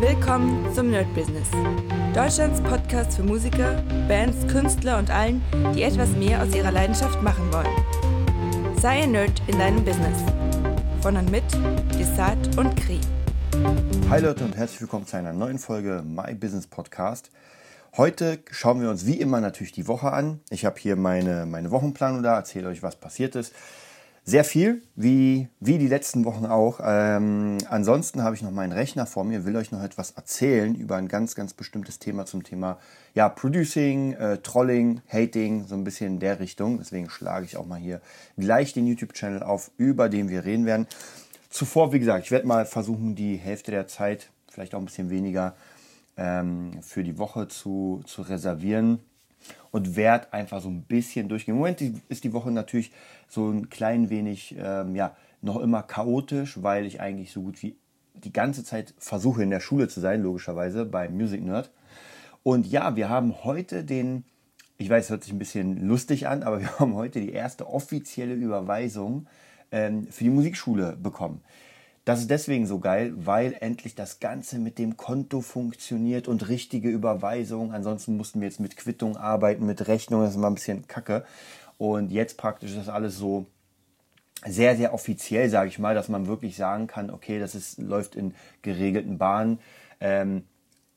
Willkommen 0.00 0.74
zum 0.74 0.90
Nerd 0.90 1.12
Business. 1.14 1.48
Deutschlands 2.14 2.60
Podcast 2.60 3.16
für 3.16 3.22
Musiker, 3.22 3.82
Bands, 4.06 4.46
Künstler 4.46 4.98
und 4.98 5.10
allen, 5.10 5.42
die 5.74 5.84
etwas 5.84 6.10
mehr 6.10 6.42
aus 6.42 6.54
ihrer 6.54 6.70
Leidenschaft 6.70 7.22
machen 7.22 7.50
wollen. 7.50 8.76
Sei 8.78 9.04
ein 9.04 9.12
Nerd 9.12 9.40
in 9.46 9.58
deinem 9.58 9.82
Business. 9.82 10.18
Von 11.00 11.16
und 11.16 11.30
mit 11.30 11.44
Desart 11.98 12.58
und 12.58 12.76
Kri. 12.76 13.00
Hi 14.10 14.20
Leute 14.20 14.44
und 14.44 14.54
herzlich 14.54 14.82
willkommen 14.82 15.06
zu 15.06 15.16
einer 15.16 15.32
neuen 15.32 15.58
Folge 15.58 16.02
My 16.04 16.34
Business 16.34 16.66
Podcast. 16.66 17.30
Heute 17.96 18.40
schauen 18.50 18.82
wir 18.82 18.90
uns 18.90 19.06
wie 19.06 19.18
immer 19.18 19.40
natürlich 19.40 19.72
die 19.72 19.88
Woche 19.88 20.12
an. 20.12 20.40
Ich 20.50 20.66
habe 20.66 20.78
hier 20.78 20.96
meine, 20.96 21.46
meine 21.46 21.70
Wochenplanung 21.70 22.22
da, 22.22 22.36
erzähle 22.36 22.68
euch, 22.68 22.82
was 22.82 22.96
passiert 22.96 23.34
ist. 23.34 23.54
Sehr 24.28 24.42
viel, 24.42 24.82
wie, 24.96 25.46
wie 25.60 25.78
die 25.78 25.86
letzten 25.86 26.24
Wochen 26.24 26.46
auch. 26.46 26.80
Ähm, 26.82 27.58
ansonsten 27.70 28.24
habe 28.24 28.34
ich 28.34 28.42
noch 28.42 28.50
meinen 28.50 28.72
Rechner 28.72 29.06
vor 29.06 29.22
mir, 29.22 29.44
will 29.44 29.54
euch 29.54 29.70
noch 29.70 29.84
etwas 29.84 30.10
erzählen 30.10 30.74
über 30.74 30.96
ein 30.96 31.06
ganz, 31.06 31.36
ganz 31.36 31.54
bestimmtes 31.54 32.00
Thema 32.00 32.26
zum 32.26 32.42
Thema 32.42 32.80
ja, 33.14 33.28
Producing, 33.28 34.14
äh, 34.14 34.38
Trolling, 34.38 35.00
Hating, 35.06 35.68
so 35.68 35.76
ein 35.76 35.84
bisschen 35.84 36.14
in 36.14 36.18
der 36.18 36.40
Richtung. 36.40 36.78
Deswegen 36.78 37.08
schlage 37.08 37.44
ich 37.44 37.56
auch 37.56 37.66
mal 37.66 37.78
hier 37.78 38.00
gleich 38.36 38.72
den 38.72 38.88
YouTube-Channel 38.88 39.44
auf, 39.44 39.70
über 39.76 40.08
den 40.08 40.28
wir 40.28 40.44
reden 40.44 40.66
werden. 40.66 40.88
Zuvor, 41.48 41.92
wie 41.92 42.00
gesagt, 42.00 42.24
ich 42.24 42.32
werde 42.32 42.48
mal 42.48 42.66
versuchen, 42.66 43.14
die 43.14 43.36
Hälfte 43.36 43.70
der 43.70 43.86
Zeit, 43.86 44.30
vielleicht 44.50 44.74
auch 44.74 44.80
ein 44.80 44.86
bisschen 44.86 45.08
weniger, 45.08 45.54
ähm, 46.16 46.82
für 46.82 47.04
die 47.04 47.18
Woche 47.18 47.46
zu, 47.46 48.02
zu 48.06 48.22
reservieren 48.22 48.98
und 49.70 49.96
werde 49.96 50.32
einfach 50.32 50.60
so 50.60 50.68
ein 50.68 50.82
bisschen 50.82 51.28
durchgehen. 51.28 51.54
Im 51.54 51.58
Moment 51.58 51.80
ist 52.08 52.24
die 52.24 52.32
Woche 52.32 52.50
natürlich 52.50 52.92
so 53.28 53.50
ein 53.50 53.68
klein 53.68 54.10
wenig, 54.10 54.56
ähm, 54.58 54.94
ja, 54.94 55.16
noch 55.42 55.60
immer 55.60 55.82
chaotisch, 55.82 56.62
weil 56.62 56.86
ich 56.86 57.00
eigentlich 57.00 57.32
so 57.32 57.42
gut 57.42 57.62
wie 57.62 57.76
die 58.14 58.32
ganze 58.32 58.64
Zeit 58.64 58.94
versuche 58.98 59.42
in 59.42 59.50
der 59.50 59.60
Schule 59.60 59.88
zu 59.88 60.00
sein, 60.00 60.22
logischerweise 60.22 60.84
bei 60.84 61.08
Music 61.08 61.42
Nerd. 61.42 61.70
Und 62.42 62.66
ja, 62.66 62.96
wir 62.96 63.08
haben 63.08 63.44
heute 63.44 63.84
den, 63.84 64.24
ich 64.78 64.88
weiß, 64.88 65.04
es 65.04 65.10
hört 65.10 65.24
sich 65.24 65.32
ein 65.32 65.38
bisschen 65.38 65.86
lustig 65.86 66.26
an, 66.28 66.42
aber 66.42 66.60
wir 66.60 66.78
haben 66.78 66.94
heute 66.94 67.20
die 67.20 67.32
erste 67.32 67.68
offizielle 67.68 68.34
Überweisung 68.34 69.26
ähm, 69.72 70.06
für 70.08 70.24
die 70.24 70.30
Musikschule 70.30 70.96
bekommen. 70.96 71.42
Das 72.06 72.20
ist 72.20 72.30
deswegen 72.30 72.68
so 72.68 72.78
geil, 72.78 73.12
weil 73.16 73.56
endlich 73.58 73.96
das 73.96 74.20
Ganze 74.20 74.60
mit 74.60 74.78
dem 74.78 74.96
Konto 74.96 75.40
funktioniert 75.40 76.28
und 76.28 76.48
richtige 76.48 76.88
Überweisung. 76.88 77.72
Ansonsten 77.72 78.16
mussten 78.16 78.40
wir 78.40 78.46
jetzt 78.46 78.60
mit 78.60 78.76
Quittung 78.76 79.16
arbeiten, 79.16 79.66
mit 79.66 79.88
Rechnung, 79.88 80.20
das 80.20 80.30
ist 80.30 80.36
immer 80.36 80.46
ein 80.46 80.54
bisschen 80.54 80.86
kacke. 80.86 81.24
Und 81.78 82.12
jetzt 82.12 82.38
praktisch 82.38 82.70
ist 82.70 82.78
das 82.78 82.88
alles 82.88 83.18
so 83.18 83.46
sehr, 84.44 84.76
sehr 84.76 84.94
offiziell, 84.94 85.50
sage 85.50 85.68
ich 85.68 85.80
mal, 85.80 85.96
dass 85.96 86.08
man 86.08 86.28
wirklich 86.28 86.54
sagen 86.54 86.86
kann, 86.86 87.10
okay, 87.10 87.40
das 87.40 87.56
ist, 87.56 87.80
läuft 87.80 88.14
in 88.14 88.34
geregelten 88.62 89.18
Bahnen. 89.18 89.58
Ähm, 89.98 90.44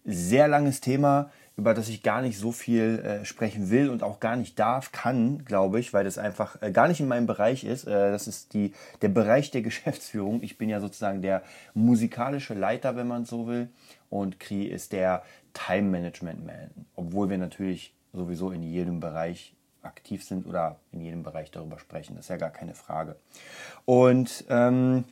sehr 0.05 0.47
langes 0.47 0.79
Thema 0.79 1.31
über 1.59 1.73
das 1.73 1.89
ich 1.89 2.03
gar 2.03 2.21
nicht 2.21 2.39
so 2.39 2.53
viel 2.53 2.99
äh, 2.99 3.25
sprechen 3.25 3.69
will 3.69 3.89
und 3.89 4.01
auch 4.01 4.21
gar 4.21 4.37
nicht 4.37 4.57
darf, 4.57 4.93
kann, 4.93 5.43
glaube 5.43 5.79
ich, 5.79 5.93
weil 5.93 6.05
das 6.05 6.17
einfach 6.17 6.61
äh, 6.61 6.71
gar 6.71 6.87
nicht 6.87 7.01
in 7.01 7.07
meinem 7.07 7.27
Bereich 7.27 7.65
ist. 7.65 7.85
Äh, 7.85 8.11
das 8.11 8.27
ist 8.27 8.53
die, 8.53 8.73
der 9.01 9.09
Bereich 9.09 9.51
der 9.51 9.61
Geschäftsführung. 9.69 10.41
Ich 10.41 10.57
bin 10.57 10.69
ja 10.69 10.79
sozusagen 10.79 11.21
der 11.21 11.43
musikalische 11.73 12.53
Leiter, 12.53 12.95
wenn 12.95 13.07
man 13.07 13.25
so 13.25 13.45
will. 13.47 13.67
Und 14.09 14.39
Kri 14.39 14.63
ist 14.63 14.93
der 14.93 15.21
Time 15.53 15.89
Management 15.89 16.45
Man. 16.45 16.71
Obwohl 16.95 17.29
wir 17.29 17.37
natürlich 17.37 17.93
sowieso 18.13 18.51
in 18.51 18.63
jedem 18.63 19.01
Bereich 19.01 19.53
aktiv 19.81 20.23
sind 20.23 20.45
oder 20.47 20.77
in 20.93 21.01
jedem 21.01 21.23
Bereich 21.23 21.51
darüber 21.51 21.77
sprechen. 21.77 22.15
Das 22.15 22.25
ist 22.25 22.29
ja 22.29 22.37
gar 22.37 22.51
keine 22.51 22.73
Frage. 22.73 23.17
Und 23.85 24.45
ähm, 24.49 25.03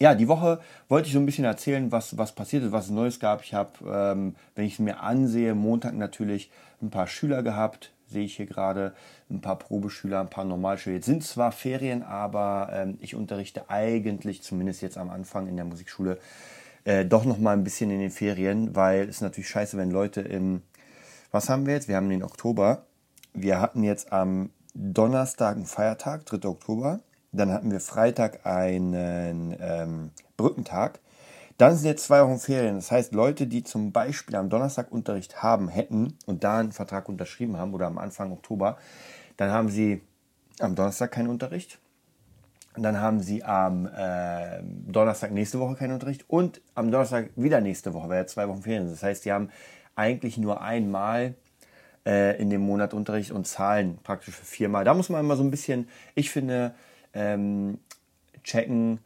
ja, 0.00 0.14
die 0.14 0.28
Woche 0.28 0.60
wollte 0.88 1.08
ich 1.08 1.12
so 1.12 1.18
ein 1.18 1.26
bisschen 1.26 1.44
erzählen, 1.44 1.90
was, 1.90 2.16
was 2.16 2.32
passiert 2.32 2.62
ist, 2.62 2.72
was 2.72 2.86
es 2.86 2.90
Neues 2.90 3.18
gab. 3.18 3.42
Ich 3.42 3.54
habe, 3.54 3.72
ähm, 3.84 4.36
wenn 4.54 4.64
ich 4.64 4.74
es 4.74 4.78
mir 4.78 5.00
ansehe, 5.00 5.54
Montag 5.54 5.94
natürlich 5.94 6.50
ein 6.80 6.90
paar 6.90 7.06
Schüler 7.06 7.42
gehabt, 7.42 7.92
sehe 8.06 8.24
ich 8.24 8.36
hier 8.36 8.46
gerade, 8.46 8.94
ein 9.28 9.40
paar 9.40 9.58
Probeschüler, 9.58 10.20
ein 10.20 10.30
paar 10.30 10.44
Normalschüler. 10.44 10.96
Jetzt 10.96 11.06
sind 11.06 11.24
zwar 11.24 11.52
Ferien, 11.52 12.02
aber 12.02 12.70
ähm, 12.72 12.98
ich 13.00 13.14
unterrichte 13.14 13.68
eigentlich, 13.68 14.42
zumindest 14.42 14.82
jetzt 14.82 14.96
am 14.96 15.10
Anfang 15.10 15.48
in 15.48 15.56
der 15.56 15.64
Musikschule, 15.64 16.18
äh, 16.84 17.04
doch 17.04 17.24
noch 17.24 17.38
mal 17.38 17.52
ein 17.52 17.64
bisschen 17.64 17.90
in 17.90 17.98
den 17.98 18.10
Ferien, 18.10 18.74
weil 18.74 19.08
es 19.08 19.20
natürlich 19.20 19.48
scheiße, 19.48 19.76
wenn 19.76 19.90
Leute 19.90 20.20
im, 20.20 20.62
was 21.32 21.48
haben 21.48 21.66
wir 21.66 21.74
jetzt? 21.74 21.88
Wir 21.88 21.96
haben 21.96 22.08
den 22.08 22.22
Oktober. 22.22 22.86
Wir 23.34 23.60
hatten 23.60 23.82
jetzt 23.82 24.12
am 24.12 24.50
Donnerstag 24.74 25.56
einen 25.56 25.66
Feiertag, 25.66 26.24
3. 26.24 26.48
Oktober. 26.48 27.00
Dann 27.32 27.52
hatten 27.52 27.70
wir 27.70 27.80
Freitag 27.80 28.46
einen 28.46 29.56
ähm, 29.60 30.10
Brückentag. 30.36 31.00
Dann 31.58 31.76
sind 31.76 31.86
jetzt 31.86 32.04
zwei 32.04 32.22
Wochen 32.22 32.38
Ferien. 32.38 32.76
Das 32.76 32.90
heißt, 32.90 33.12
Leute, 33.12 33.46
die 33.46 33.64
zum 33.64 33.92
Beispiel 33.92 34.36
am 34.36 34.48
Donnerstag 34.48 34.92
Unterricht 34.92 35.42
haben, 35.42 35.68
hätten 35.68 36.16
und 36.26 36.44
da 36.44 36.58
einen 36.58 36.72
Vertrag 36.72 37.08
unterschrieben 37.08 37.56
haben 37.56 37.74
oder 37.74 37.86
am 37.86 37.98
Anfang 37.98 38.32
Oktober, 38.32 38.78
dann 39.36 39.50
haben 39.50 39.68
sie 39.68 40.00
am 40.60 40.74
Donnerstag 40.74 41.10
keinen 41.12 41.28
Unterricht. 41.28 41.78
Dann 42.76 43.00
haben 43.00 43.20
sie 43.20 43.42
am 43.42 43.86
äh, 43.86 44.62
Donnerstag 44.62 45.32
nächste 45.32 45.58
Woche 45.58 45.74
keinen 45.74 45.94
Unterricht 45.94 46.24
und 46.28 46.60
am 46.76 46.92
Donnerstag 46.92 47.30
wieder 47.34 47.60
nächste 47.60 47.92
Woche, 47.92 48.08
weil 48.08 48.18
ja 48.18 48.26
zwei 48.26 48.48
Wochen 48.48 48.62
Ferien 48.62 48.84
sind. 48.84 48.94
Das 48.94 49.02
heißt, 49.02 49.24
die 49.24 49.32
haben 49.32 49.50
eigentlich 49.96 50.38
nur 50.38 50.60
einmal 50.62 51.34
äh, 52.06 52.40
in 52.40 52.50
dem 52.50 52.60
Monat 52.60 52.94
Unterricht 52.94 53.32
und 53.32 53.48
zahlen 53.48 53.98
praktisch 54.04 54.36
für 54.36 54.44
viermal. 54.44 54.84
Da 54.84 54.94
muss 54.94 55.08
man 55.08 55.20
immer 55.20 55.36
so 55.36 55.42
ein 55.42 55.50
bisschen, 55.50 55.88
ich 56.14 56.30
finde, 56.30 56.74
ähm, 57.14 57.78
checken 58.42 59.00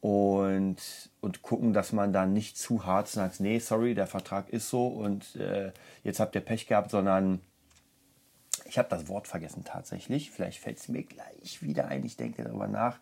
und, 0.00 0.76
und 1.20 1.42
gucken, 1.42 1.72
dass 1.72 1.92
man 1.92 2.12
da 2.12 2.26
nicht 2.26 2.58
zu 2.58 2.84
hart 2.84 3.08
sagt, 3.08 3.40
nee, 3.40 3.58
sorry, 3.58 3.94
der 3.94 4.06
Vertrag 4.06 4.50
ist 4.50 4.68
so 4.68 4.86
und 4.86 5.36
äh, 5.36 5.72
jetzt 6.02 6.20
habt 6.20 6.34
ihr 6.34 6.42
Pech 6.42 6.66
gehabt, 6.66 6.90
sondern 6.90 7.40
ich 8.66 8.78
habe 8.78 8.88
das 8.88 9.08
Wort 9.08 9.28
vergessen 9.28 9.64
tatsächlich. 9.64 10.30
Vielleicht 10.30 10.60
fällt 10.60 10.78
es 10.78 10.88
mir 10.88 11.02
gleich 11.02 11.62
wieder 11.62 11.88
ein, 11.88 12.04
ich 12.04 12.16
denke 12.16 12.44
darüber 12.44 12.68
nach. 12.68 12.98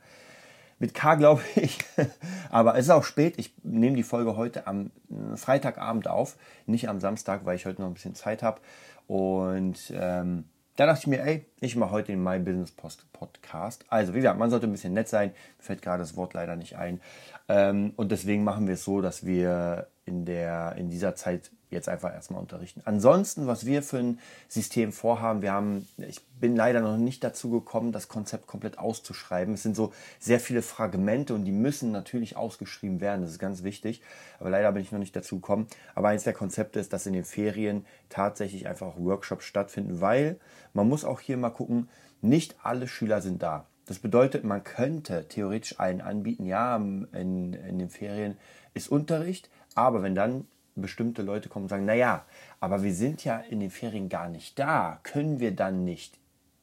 Mit 0.79 0.95
K 0.95 1.15
glaube 1.17 1.43
ich. 1.57 1.79
Aber 2.51 2.77
es 2.77 2.87
ist 2.87 2.91
auch 2.91 3.05
spät. 3.05 3.35
Ich 3.37 3.53
nehme 3.63 3.97
die 3.97 4.03
Folge 4.03 4.37
heute 4.37 4.67
am 4.67 4.91
äh, 5.11 5.37
Freitagabend 5.37 6.09
auf, 6.09 6.37
nicht 6.67 6.89
am 6.89 7.01
Samstag, 7.01 7.45
weil 7.45 7.57
ich 7.57 7.67
heute 7.67 7.81
noch 7.81 7.89
ein 7.89 7.95
bisschen 7.95 8.15
Zeit 8.15 8.43
habe. 8.43 8.61
Und 9.07 9.93
ähm, 9.95 10.45
da 10.77 10.87
dachte 10.87 11.01
ich 11.01 11.07
mir, 11.07 11.23
ey, 11.23 11.45
ich 11.61 11.77
mache 11.77 11.91
heute 11.91 12.13
den 12.13 12.23
My 12.23 12.39
Business 12.39 12.71
Post 12.71 13.13
Podcast. 13.13 13.85
Also, 13.89 14.15
wie 14.15 14.19
gesagt, 14.19 14.39
man 14.39 14.51
sollte 14.51 14.67
ein 14.67 14.73
bisschen 14.73 14.95
nett 14.95 15.09
sein. 15.09 15.31
Mir 15.59 15.65
fällt 15.65 15.83
gerade 15.83 16.03
das 16.03 16.17
Wort 16.17 16.35
leider 16.35 16.57
nicht 16.57 16.77
ein. 16.77 17.01
Ähm, 17.49 17.93
und 17.97 18.11
deswegen 18.11 18.45
machen 18.45 18.67
wir 18.67 18.75
es 18.75 18.85
so, 18.85 19.01
dass 19.01 19.27
wir 19.27 19.89
in, 20.05 20.25
der, 20.25 20.75
in 20.77 20.91
dieser 20.91 21.15
Zeit 21.15 21.51
jetzt 21.71 21.89
einfach 21.89 22.13
erstmal 22.13 22.41
unterrichten. 22.41 22.83
Ansonsten, 22.85 23.47
was 23.47 23.67
wir 23.67 23.83
für 23.83 23.99
ein 23.99 24.19
System 24.49 24.93
vorhaben, 24.93 25.43
wir 25.43 25.53
haben, 25.53 25.89
ich 25.97 26.21
bin 26.39 26.55
leider 26.55 26.81
noch 26.81 26.99
nicht 26.99 27.25
dazu 27.25 27.51
gekommen, 27.51 27.93
das 27.93 28.09
Konzept 28.09 28.47
komplett 28.47 28.79
auszuschreiben. 28.79 29.55
Es 29.55 29.63
sind 29.63 29.75
so 29.75 29.93
sehr 30.21 30.39
viele 30.39 30.63
Fragmente 30.63 31.35
und 31.35 31.45
die 31.45 31.53
müssen 31.53 31.91
natürlich 31.91 32.37
ausgeschrieben 32.37 33.01
werden. 33.01 33.23
Das 33.23 33.31
ist 33.31 33.39
ganz 33.39 33.63
wichtig. 33.63 34.03
Aber 34.39 34.51
leider 34.51 34.71
bin 34.73 34.83
ich 34.83 34.93
noch 34.93 34.99
nicht 34.99 35.17
dazu 35.17 35.37
gekommen. 35.37 35.67
Aber 35.95 36.09
eins 36.09 36.25
der 36.25 36.35
Konzepte 36.35 36.79
ist, 36.79 36.93
dass 36.93 37.07
in 37.07 37.15
den 37.15 37.25
Ferien 37.25 37.87
tatsächlich 38.09 38.69
einfach 38.69 38.89
auch 38.89 38.99
Workshops 38.99 39.45
stattfinden, 39.45 40.01
weil 40.01 40.39
man 40.75 40.89
muss 40.89 41.05
auch 41.05 41.21
hier 41.21 41.37
mal 41.37 41.51
gucken, 41.51 41.89
nicht 42.21 42.57
alle 42.63 42.87
Schüler 42.87 43.21
sind 43.23 43.43
da. 43.43 43.67
Das 43.87 43.99
bedeutet, 43.99 44.45
man 44.45 44.63
könnte 44.63 45.27
theoretisch 45.29 45.81
allen 45.81 46.01
anbieten, 46.01 46.47
ja, 46.47 46.77
in, 46.77 47.09
in 47.13 47.79
den 47.79 47.91
Ferien 47.91 48.37
ist 48.75 48.89
Unterricht, 48.89 49.51
aber 49.75 50.03
wenn 50.03 50.15
dann 50.15 50.47
bestimmte 50.75 51.23
Leute 51.23 51.49
kommen 51.49 51.65
und 51.65 51.69
sagen, 51.69 51.85
naja, 51.85 52.25
aber 52.61 52.83
wir 52.83 52.95
sind 52.95 53.25
ja 53.25 53.39
in 53.39 53.61
den 53.61 53.71
Ferien 53.71 54.09
gar 54.09 54.29
nicht 54.29 54.59
da, 54.59 55.01
können 55.03 55.41
wir 55.41 55.55
dann 55.55 55.85
nicht 55.85 56.19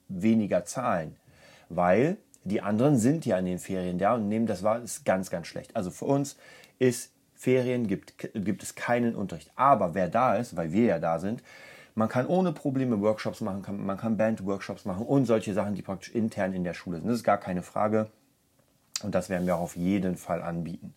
weniger 0.08 0.66
zahlen? 0.66 1.16
Weil 1.70 2.18
die 2.44 2.62
anderen 2.62 2.98
sind 2.98 3.26
ja 3.26 3.38
in 3.38 3.46
den 3.46 3.60
Ferien 3.60 4.00
da 4.00 4.16
und 4.16 4.28
nehmen 4.28 4.48
das 4.48 4.64
wahr, 4.64 4.82
ist 4.82 5.06
ganz, 5.06 5.30
ganz 5.30 5.48
schlecht. 5.48 5.76
Also 5.76 5.92
für 5.92 6.06
uns 6.06 6.38
ist 6.80 7.12
Ferien, 7.36 7.88
gibt, 7.88 8.30
gibt 8.34 8.64
es 8.64 8.76
keinen 8.76 9.16
Unterricht. 9.16 9.52
Aber 9.56 9.94
wer 9.94 10.10
da 10.10 10.36
ist, 10.36 10.58
weil 10.58 10.72
wir 10.72 10.86
ja 10.86 11.00
da 11.00 11.20
sind, 11.20 11.44
man 11.96 12.10
kann 12.10 12.28
ohne 12.28 12.54
Probleme 12.54 13.00
Workshops 13.02 13.42
machen, 13.42 13.62
kann, 13.62 13.86
man 13.86 13.98
kann 13.98 14.18
Band-Workshops 14.18 14.86
machen 14.86 15.06
und 15.06 15.26
solche 15.26 15.54
Sachen, 15.54 15.76
die 15.76 15.82
praktisch 15.82 16.14
intern 16.14 16.54
in 16.54 16.64
der 16.64 16.74
Schule 16.74 16.98
sind. 16.98 17.08
Das 17.08 17.18
ist 17.18 17.24
gar 17.24 17.38
keine 17.38 17.62
Frage. 17.62 18.10
Und 19.04 19.16
das 19.16 19.30
werden 19.30 19.48
wir 19.48 19.56
auch 19.56 19.62
auf 19.62 19.76
jeden 19.76 20.18
Fall 20.18 20.42
anbieten. 20.42 20.94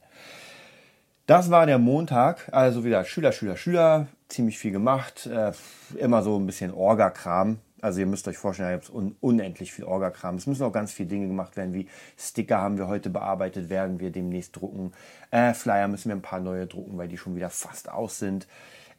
Das 1.32 1.50
war 1.50 1.64
der 1.64 1.78
Montag, 1.78 2.50
also 2.52 2.84
wieder 2.84 3.06
Schüler, 3.06 3.32
Schüler, 3.32 3.56
Schüler, 3.56 4.06
ziemlich 4.28 4.58
viel 4.58 4.70
gemacht, 4.70 5.24
äh, 5.24 5.52
immer 5.96 6.22
so 6.22 6.38
ein 6.38 6.44
bisschen 6.44 6.74
Orga-Kram. 6.74 7.56
Also 7.80 8.00
ihr 8.00 8.06
müsst 8.06 8.28
euch 8.28 8.36
vorstellen, 8.36 8.68
ihr 8.68 8.74
habt 8.74 8.90
un 8.90 9.16
unendlich 9.22 9.72
viel 9.72 9.86
Orga-Kram. 9.86 10.34
Es 10.34 10.46
müssen 10.46 10.62
auch 10.62 10.74
ganz 10.74 10.92
viele 10.92 11.08
Dinge 11.08 11.28
gemacht 11.28 11.56
werden, 11.56 11.72
wie 11.72 11.88
Sticker 12.18 12.58
haben 12.58 12.76
wir 12.76 12.86
heute 12.86 13.08
bearbeitet, 13.08 13.70
werden 13.70 13.98
wir 13.98 14.10
demnächst 14.10 14.54
drucken. 14.54 14.92
Äh, 15.30 15.54
Flyer 15.54 15.88
müssen 15.88 16.10
wir 16.10 16.16
ein 16.16 16.20
paar 16.20 16.40
neue 16.40 16.66
drucken, 16.66 16.98
weil 16.98 17.08
die 17.08 17.16
schon 17.16 17.34
wieder 17.34 17.48
fast 17.48 17.90
aus 17.90 18.18
sind. 18.18 18.46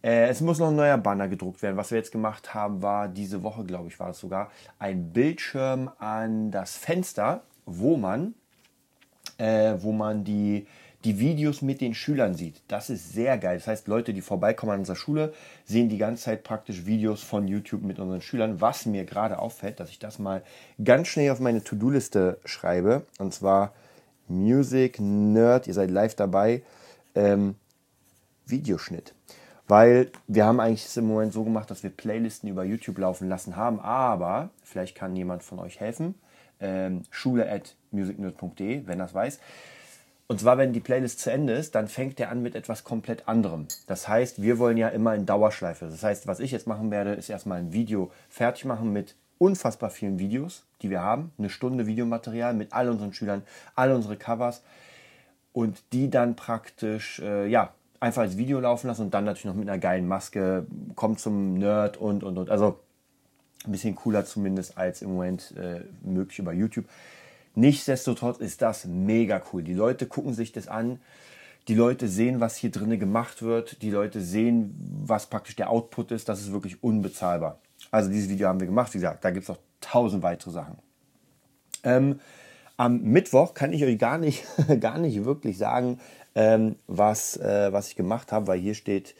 Äh, 0.01 0.27
es 0.27 0.41
muss 0.41 0.57
noch 0.57 0.69
ein 0.69 0.75
neuer 0.75 0.97
Banner 0.97 1.27
gedruckt 1.27 1.61
werden. 1.61 1.77
Was 1.77 1.91
wir 1.91 1.99
jetzt 1.99 2.11
gemacht 2.11 2.55
haben, 2.55 2.81
war 2.81 3.09
diese 3.09 3.43
Woche, 3.43 3.63
glaube 3.63 3.89
ich, 3.89 3.99
war 3.99 4.09
es 4.09 4.17
sogar, 4.17 4.49
ein 4.79 5.13
Bildschirm 5.13 5.91
an 5.99 6.49
das 6.49 6.77
Fenster, 6.77 7.43
wo 7.67 7.95
man, 7.95 8.33
äh, 9.37 9.75
wo 9.77 9.91
man 9.91 10.23
die 10.23 10.65
die 11.03 11.19
Videos 11.19 11.61
mit 11.61 11.81
den 11.81 11.93
Schülern 11.93 12.33
sieht. 12.33 12.61
Das 12.67 12.89
ist 12.89 13.11
sehr 13.11 13.37
geil. 13.37 13.57
Das 13.57 13.67
heißt, 13.67 13.87
Leute, 13.87 14.13
die 14.13 14.21
vorbeikommen 14.21 14.71
an 14.71 14.79
unserer 14.79 14.95
Schule, 14.95 15.33
sehen 15.65 15.89
die 15.89 15.97
ganze 15.97 16.23
Zeit 16.23 16.43
praktisch 16.43 16.85
Videos 16.85 17.21
von 17.21 17.47
YouTube 17.47 17.83
mit 17.83 17.99
unseren 17.99 18.21
Schülern. 18.21 18.61
Was 18.61 18.85
mir 18.85 19.03
gerade 19.03 19.39
auffällt, 19.39 19.79
dass 19.79 19.89
ich 19.89 19.99
das 19.99 20.19
mal 20.19 20.43
ganz 20.83 21.09
schnell 21.09 21.31
auf 21.31 21.39
meine 21.39 21.63
To-Do-Liste 21.63 22.39
schreibe. 22.45 23.05
Und 23.19 23.33
zwar 23.33 23.73
Music 24.27 24.99
Nerd, 24.99 25.67
ihr 25.67 25.73
seid 25.73 25.91
live 25.91 26.15
dabei, 26.15 26.61
ähm, 27.15 27.55
Videoschnitt. 28.45 29.13
Weil 29.67 30.11
wir 30.27 30.45
haben 30.45 30.59
eigentlich 30.59 30.85
es 30.85 30.97
im 30.97 31.07
Moment 31.07 31.33
so 31.33 31.43
gemacht, 31.43 31.71
dass 31.71 31.83
wir 31.83 31.89
Playlisten 31.89 32.49
über 32.49 32.63
YouTube 32.63 32.97
laufen 32.97 33.29
lassen 33.29 33.55
haben, 33.55 33.79
aber 33.79 34.49
vielleicht 34.61 34.95
kann 34.95 35.15
jemand 35.15 35.43
von 35.43 35.59
euch 35.59 35.79
helfen. 35.79 36.15
Ähm, 36.59 37.03
schule 37.09 37.49
at 37.49 37.75
musicnerd.de, 37.91 38.85
wenn 38.85 38.99
das 38.99 39.13
weiß. 39.13 39.39
Und 40.27 40.39
zwar, 40.39 40.57
wenn 40.57 40.73
die 40.73 40.79
Playlist 40.79 41.19
zu 41.19 41.31
Ende 41.31 41.53
ist, 41.53 41.75
dann 41.75 41.87
fängt 41.87 42.19
er 42.19 42.29
an 42.29 42.41
mit 42.41 42.55
etwas 42.55 42.83
komplett 42.83 43.27
anderem. 43.27 43.67
Das 43.87 44.07
heißt, 44.07 44.41
wir 44.41 44.57
wollen 44.57 44.77
ja 44.77 44.87
immer 44.87 45.13
in 45.15 45.25
Dauerschleife. 45.25 45.85
Das 45.85 46.01
heißt, 46.01 46.27
was 46.27 46.39
ich 46.39 46.51
jetzt 46.51 46.65
machen 46.65 46.91
werde, 46.91 47.13
ist 47.13 47.29
erstmal 47.29 47.59
ein 47.59 47.73
Video 47.73 48.11
fertig 48.29 48.65
machen 48.65 48.93
mit 48.93 49.15
unfassbar 49.37 49.89
vielen 49.89 50.19
Videos, 50.19 50.63
die 50.81 50.89
wir 50.89 51.01
haben. 51.01 51.31
Eine 51.37 51.49
Stunde 51.49 51.87
Videomaterial 51.87 52.53
mit 52.53 52.71
all 52.73 52.89
unseren 52.89 53.13
Schülern, 53.13 53.43
all 53.75 53.91
unsere 53.91 54.15
Covers. 54.15 54.63
Und 55.51 55.83
die 55.91 56.09
dann 56.09 56.35
praktisch, 56.35 57.19
äh, 57.19 57.45
ja, 57.47 57.73
einfach 57.99 58.23
als 58.23 58.37
Video 58.37 58.59
laufen 58.59 58.87
lassen 58.87 59.03
und 59.03 59.13
dann 59.13 59.25
natürlich 59.25 59.45
noch 59.45 59.55
mit 59.55 59.69
einer 59.69 59.79
geilen 59.79 60.07
Maske, 60.07 60.65
kommt 60.95 61.19
zum 61.19 61.55
Nerd 61.55 61.97
und, 61.97 62.23
und, 62.23 62.37
und. 62.37 62.49
Also 62.49 62.79
ein 63.65 63.71
bisschen 63.71 63.95
cooler 63.95 64.25
zumindest 64.25 64.77
als 64.77 65.01
im 65.01 65.11
Moment 65.13 65.53
äh, 65.57 65.81
möglich 66.01 66.39
über 66.39 66.53
YouTube. 66.53 66.85
Nichtsdestotrotz 67.55 68.39
ist 68.39 68.61
das 68.61 68.85
mega 68.85 69.41
cool. 69.51 69.63
Die 69.63 69.73
Leute 69.73 70.05
gucken 70.05 70.33
sich 70.33 70.51
das 70.51 70.67
an. 70.67 70.99
Die 71.67 71.75
Leute 71.75 72.07
sehen, 72.07 72.39
was 72.39 72.57
hier 72.57 72.71
drinnen 72.71 72.99
gemacht 72.99 73.41
wird. 73.41 73.81
Die 73.81 73.91
Leute 73.91 74.21
sehen, 74.21 74.75
was 75.05 75.27
praktisch 75.27 75.55
der 75.55 75.69
Output 75.69 76.11
ist. 76.11 76.27
Das 76.27 76.41
ist 76.41 76.51
wirklich 76.51 76.83
unbezahlbar. 76.83 77.59
Also 77.91 78.09
dieses 78.09 78.29
Video 78.29 78.47
haben 78.47 78.59
wir 78.59 78.67
gemacht. 78.67 78.93
Wie 78.93 78.97
gesagt, 78.97 79.23
da 79.23 79.31
gibt 79.31 79.43
es 79.43 79.49
noch 79.49 79.59
tausend 79.79 80.23
weitere 80.23 80.51
Sachen. 80.51 80.77
Ähm, 81.83 82.19
am 82.77 83.01
Mittwoch 83.01 83.53
kann 83.53 83.71
ich 83.71 83.83
euch 83.83 83.99
gar 83.99 84.17
nicht, 84.17 84.45
gar 84.79 84.97
nicht 84.97 85.25
wirklich 85.25 85.57
sagen, 85.57 85.99
ähm, 86.35 86.75
was, 86.87 87.37
äh, 87.37 87.71
was 87.71 87.89
ich 87.89 87.95
gemacht 87.95 88.31
habe, 88.31 88.47
weil 88.47 88.59
hier 88.59 88.73
steht, 88.73 89.15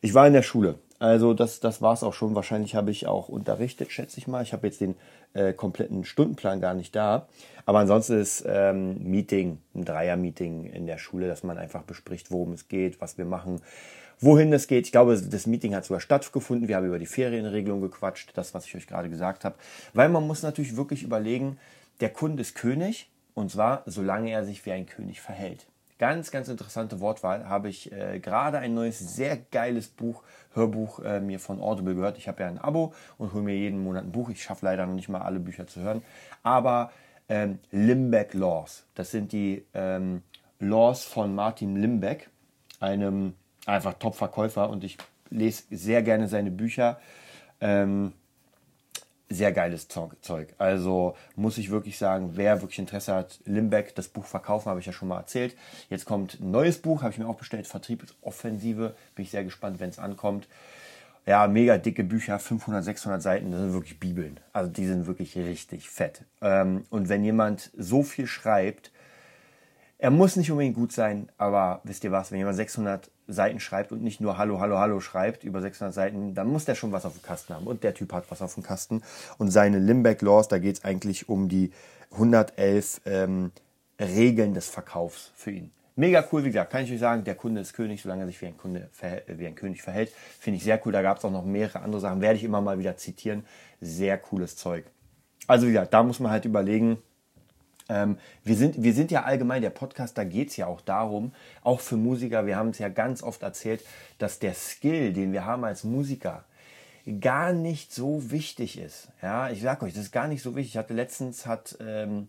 ich 0.00 0.14
war 0.14 0.26
in 0.26 0.32
der 0.32 0.42
Schule. 0.42 0.78
Also 0.98 1.32
das, 1.32 1.60
das 1.60 1.80
war 1.80 1.92
es 1.92 2.02
auch 2.02 2.12
schon. 2.12 2.34
Wahrscheinlich 2.34 2.74
habe 2.74 2.90
ich 2.90 3.06
auch 3.06 3.28
unterrichtet, 3.28 3.92
schätze 3.92 4.18
ich 4.18 4.26
mal. 4.26 4.42
Ich 4.42 4.52
habe 4.52 4.66
jetzt 4.66 4.80
den 4.80 4.96
äh, 5.32 5.52
kompletten 5.52 6.04
Stundenplan 6.04 6.60
gar 6.60 6.74
nicht 6.74 6.94
da. 6.96 7.28
Aber 7.66 7.78
ansonsten 7.78 8.18
ist 8.18 8.44
ähm, 8.48 9.02
Meeting, 9.04 9.58
ein 9.74 9.84
Dreier-Meeting 9.84 10.64
in 10.66 10.86
der 10.86 10.98
Schule, 10.98 11.28
dass 11.28 11.44
man 11.44 11.58
einfach 11.58 11.82
bespricht, 11.82 12.30
worum 12.30 12.52
es 12.52 12.68
geht, 12.68 13.00
was 13.00 13.18
wir 13.18 13.26
machen, 13.26 13.60
wohin 14.20 14.52
es 14.52 14.66
geht. 14.66 14.86
Ich 14.86 14.92
glaube, 14.92 15.20
das 15.20 15.46
Meeting 15.46 15.74
hat 15.74 15.84
sogar 15.84 16.00
stattgefunden. 16.00 16.66
Wir 16.66 16.76
haben 16.76 16.86
über 16.86 16.98
die 16.98 17.06
Ferienregelung 17.06 17.80
gequatscht, 17.80 18.32
das, 18.34 18.54
was 18.54 18.66
ich 18.66 18.74
euch 18.74 18.86
gerade 18.86 19.08
gesagt 19.08 19.44
habe. 19.44 19.54
Weil 19.94 20.08
man 20.08 20.26
muss 20.26 20.42
natürlich 20.42 20.76
wirklich 20.76 21.04
überlegen, 21.04 21.58
der 22.00 22.10
Kunde 22.10 22.40
ist 22.40 22.54
König 22.54 23.08
und 23.34 23.50
zwar, 23.50 23.82
solange 23.86 24.30
er 24.30 24.44
sich 24.44 24.64
wie 24.66 24.72
ein 24.72 24.86
König 24.86 25.20
verhält. 25.20 25.66
Ganz, 25.98 26.30
ganz 26.30 26.48
interessante 26.48 27.00
Wortwahl. 27.00 27.48
Habe 27.48 27.68
ich 27.68 27.90
äh, 27.90 28.20
gerade 28.20 28.58
ein 28.58 28.72
neues, 28.72 29.00
sehr 29.00 29.36
geiles 29.36 29.88
Buch, 29.88 30.22
Hörbuch 30.54 31.00
äh, 31.00 31.20
mir 31.20 31.40
von 31.40 31.60
Audible 31.60 31.96
gehört. 31.96 32.18
Ich 32.18 32.28
habe 32.28 32.42
ja 32.42 32.48
ein 32.48 32.58
Abo 32.58 32.94
und 33.18 33.32
hole 33.32 33.42
mir 33.42 33.56
jeden 33.56 33.82
Monat 33.82 34.04
ein 34.04 34.12
Buch. 34.12 34.30
Ich 34.30 34.42
schaffe 34.42 34.64
leider 34.64 34.86
noch 34.86 34.94
nicht 34.94 35.08
mal 35.08 35.22
alle 35.22 35.40
Bücher 35.40 35.66
zu 35.66 35.80
hören. 35.80 36.02
Aber 36.44 36.92
ähm, 37.28 37.58
Limbeck 37.72 38.32
Laws, 38.34 38.84
das 38.94 39.10
sind 39.10 39.32
die 39.32 39.64
ähm, 39.74 40.22
Laws 40.60 41.04
von 41.04 41.34
Martin 41.34 41.74
Limbeck, 41.74 42.30
einem 42.78 43.34
einfach 43.66 43.94
Top-Verkäufer. 43.94 44.70
Und 44.70 44.84
ich 44.84 44.98
lese 45.30 45.64
sehr 45.72 46.02
gerne 46.02 46.28
seine 46.28 46.52
Bücher. 46.52 47.00
Ähm, 47.60 48.12
sehr 49.28 49.52
geiles 49.52 49.88
Zeug. 49.88 50.54
Also 50.56 51.14
muss 51.36 51.58
ich 51.58 51.70
wirklich 51.70 51.98
sagen, 51.98 52.30
wer 52.34 52.62
wirklich 52.62 52.78
Interesse 52.78 53.14
hat, 53.14 53.40
Limbeck, 53.44 53.94
das 53.94 54.08
Buch 54.08 54.24
verkaufen, 54.24 54.70
habe 54.70 54.80
ich 54.80 54.86
ja 54.86 54.92
schon 54.92 55.08
mal 55.08 55.18
erzählt. 55.18 55.56
Jetzt 55.90 56.06
kommt 56.06 56.40
ein 56.40 56.50
neues 56.50 56.78
Buch, 56.78 57.02
habe 57.02 57.12
ich 57.12 57.18
mir 57.18 57.28
auch 57.28 57.36
bestellt, 57.36 57.66
Vertriebsoffensive. 57.66 58.94
Bin 59.14 59.24
ich 59.24 59.30
sehr 59.30 59.44
gespannt, 59.44 59.80
wenn 59.80 59.90
es 59.90 59.98
ankommt. 59.98 60.48
Ja, 61.26 61.46
mega 61.46 61.76
dicke 61.76 62.04
Bücher, 62.04 62.38
500, 62.38 62.82
600 62.82 63.20
Seiten, 63.20 63.50
das 63.50 63.60
sind 63.60 63.74
wirklich 63.74 64.00
Bibeln. 64.00 64.40
Also 64.54 64.70
die 64.70 64.86
sind 64.86 65.06
wirklich 65.06 65.36
richtig 65.36 65.90
fett. 65.90 66.24
Ähm, 66.40 66.84
und 66.88 67.10
wenn 67.10 67.22
jemand 67.22 67.70
so 67.76 68.02
viel 68.02 68.26
schreibt, 68.26 68.90
er 69.98 70.10
muss 70.10 70.36
nicht 70.36 70.50
unbedingt 70.50 70.76
gut 70.76 70.92
sein, 70.92 71.28
aber 71.36 71.80
wisst 71.84 72.04
ihr 72.04 72.12
was, 72.12 72.30
wenn 72.30 72.38
jemand 72.38 72.56
600 72.56 73.10
Seiten 73.28 73.60
schreibt 73.60 73.92
und 73.92 74.02
nicht 74.02 74.20
nur 74.20 74.38
Hallo, 74.38 74.58
Hallo, 74.58 74.78
Hallo 74.78 75.00
schreibt 75.00 75.44
über 75.44 75.60
600 75.60 75.94
Seiten, 75.94 76.34
dann 76.34 76.48
muss 76.48 76.64
der 76.64 76.74
schon 76.74 76.92
was 76.92 77.04
auf 77.04 77.12
dem 77.12 77.22
Kasten 77.22 77.54
haben. 77.54 77.66
Und 77.66 77.84
der 77.84 77.94
Typ 77.94 78.12
hat 78.12 78.24
was 78.30 78.42
auf 78.42 78.54
dem 78.54 78.62
Kasten. 78.62 79.02
Und 79.36 79.50
seine 79.50 79.78
Limbeck 79.78 80.22
Laws, 80.22 80.48
da 80.48 80.58
geht 80.58 80.78
es 80.78 80.84
eigentlich 80.84 81.28
um 81.28 81.48
die 81.48 81.70
111 82.12 83.02
ähm, 83.04 83.52
Regeln 84.00 84.54
des 84.54 84.68
Verkaufs 84.68 85.30
für 85.36 85.50
ihn. 85.50 85.70
Mega 85.94 86.24
cool, 86.32 86.44
wie 86.44 86.48
gesagt, 86.48 86.70
kann 86.70 86.84
ich 86.84 86.92
euch 86.92 87.00
sagen, 87.00 87.24
der 87.24 87.34
Kunde 87.34 87.60
ist 87.60 87.74
König, 87.74 88.00
solange 88.00 88.22
er 88.22 88.28
sich 88.28 88.40
wie 88.40 88.46
ein, 88.46 88.56
Kunde, 88.56 88.88
wie 89.26 89.46
ein 89.46 89.56
König 89.56 89.82
verhält. 89.82 90.12
Finde 90.38 90.58
ich 90.58 90.64
sehr 90.64 90.80
cool. 90.86 90.92
Da 90.92 91.02
gab 91.02 91.18
es 91.18 91.24
auch 91.24 91.30
noch 91.30 91.44
mehrere 91.44 91.80
andere 91.80 92.00
Sachen, 92.00 92.20
werde 92.20 92.36
ich 92.36 92.44
immer 92.44 92.60
mal 92.60 92.78
wieder 92.78 92.96
zitieren. 92.96 93.44
Sehr 93.80 94.16
cooles 94.16 94.56
Zeug. 94.56 94.84
Also 95.48 95.66
wie 95.66 95.72
gesagt, 95.72 95.92
da 95.92 96.04
muss 96.04 96.20
man 96.20 96.30
halt 96.30 96.44
überlegen, 96.44 96.98
ähm, 97.88 98.18
wir, 98.44 98.56
sind, 98.56 98.82
wir 98.82 98.92
sind 98.92 99.10
ja 99.10 99.22
allgemein, 99.22 99.62
der 99.62 99.70
Podcast, 99.70 100.18
da 100.18 100.24
geht 100.24 100.50
es 100.50 100.56
ja 100.56 100.66
auch 100.66 100.80
darum, 100.80 101.32
auch 101.62 101.80
für 101.80 101.96
Musiker, 101.96 102.46
wir 102.46 102.56
haben 102.56 102.70
es 102.70 102.78
ja 102.78 102.88
ganz 102.88 103.22
oft 103.22 103.42
erzählt, 103.42 103.84
dass 104.18 104.38
der 104.38 104.54
Skill, 104.54 105.12
den 105.12 105.32
wir 105.32 105.44
haben 105.44 105.64
als 105.64 105.84
Musiker, 105.84 106.44
gar 107.20 107.52
nicht 107.52 107.92
so 107.92 108.30
wichtig 108.30 108.78
ist. 108.78 109.08
Ja, 109.22 109.50
ich 109.50 109.62
sag 109.62 109.82
euch, 109.82 109.94
das 109.94 110.04
ist 110.04 110.12
gar 110.12 110.28
nicht 110.28 110.42
so 110.42 110.54
wichtig. 110.54 110.72
Ich 110.72 110.78
hatte 110.78 110.94
letztens 110.94 111.46
hat 111.46 111.78
ähm, 111.80 112.28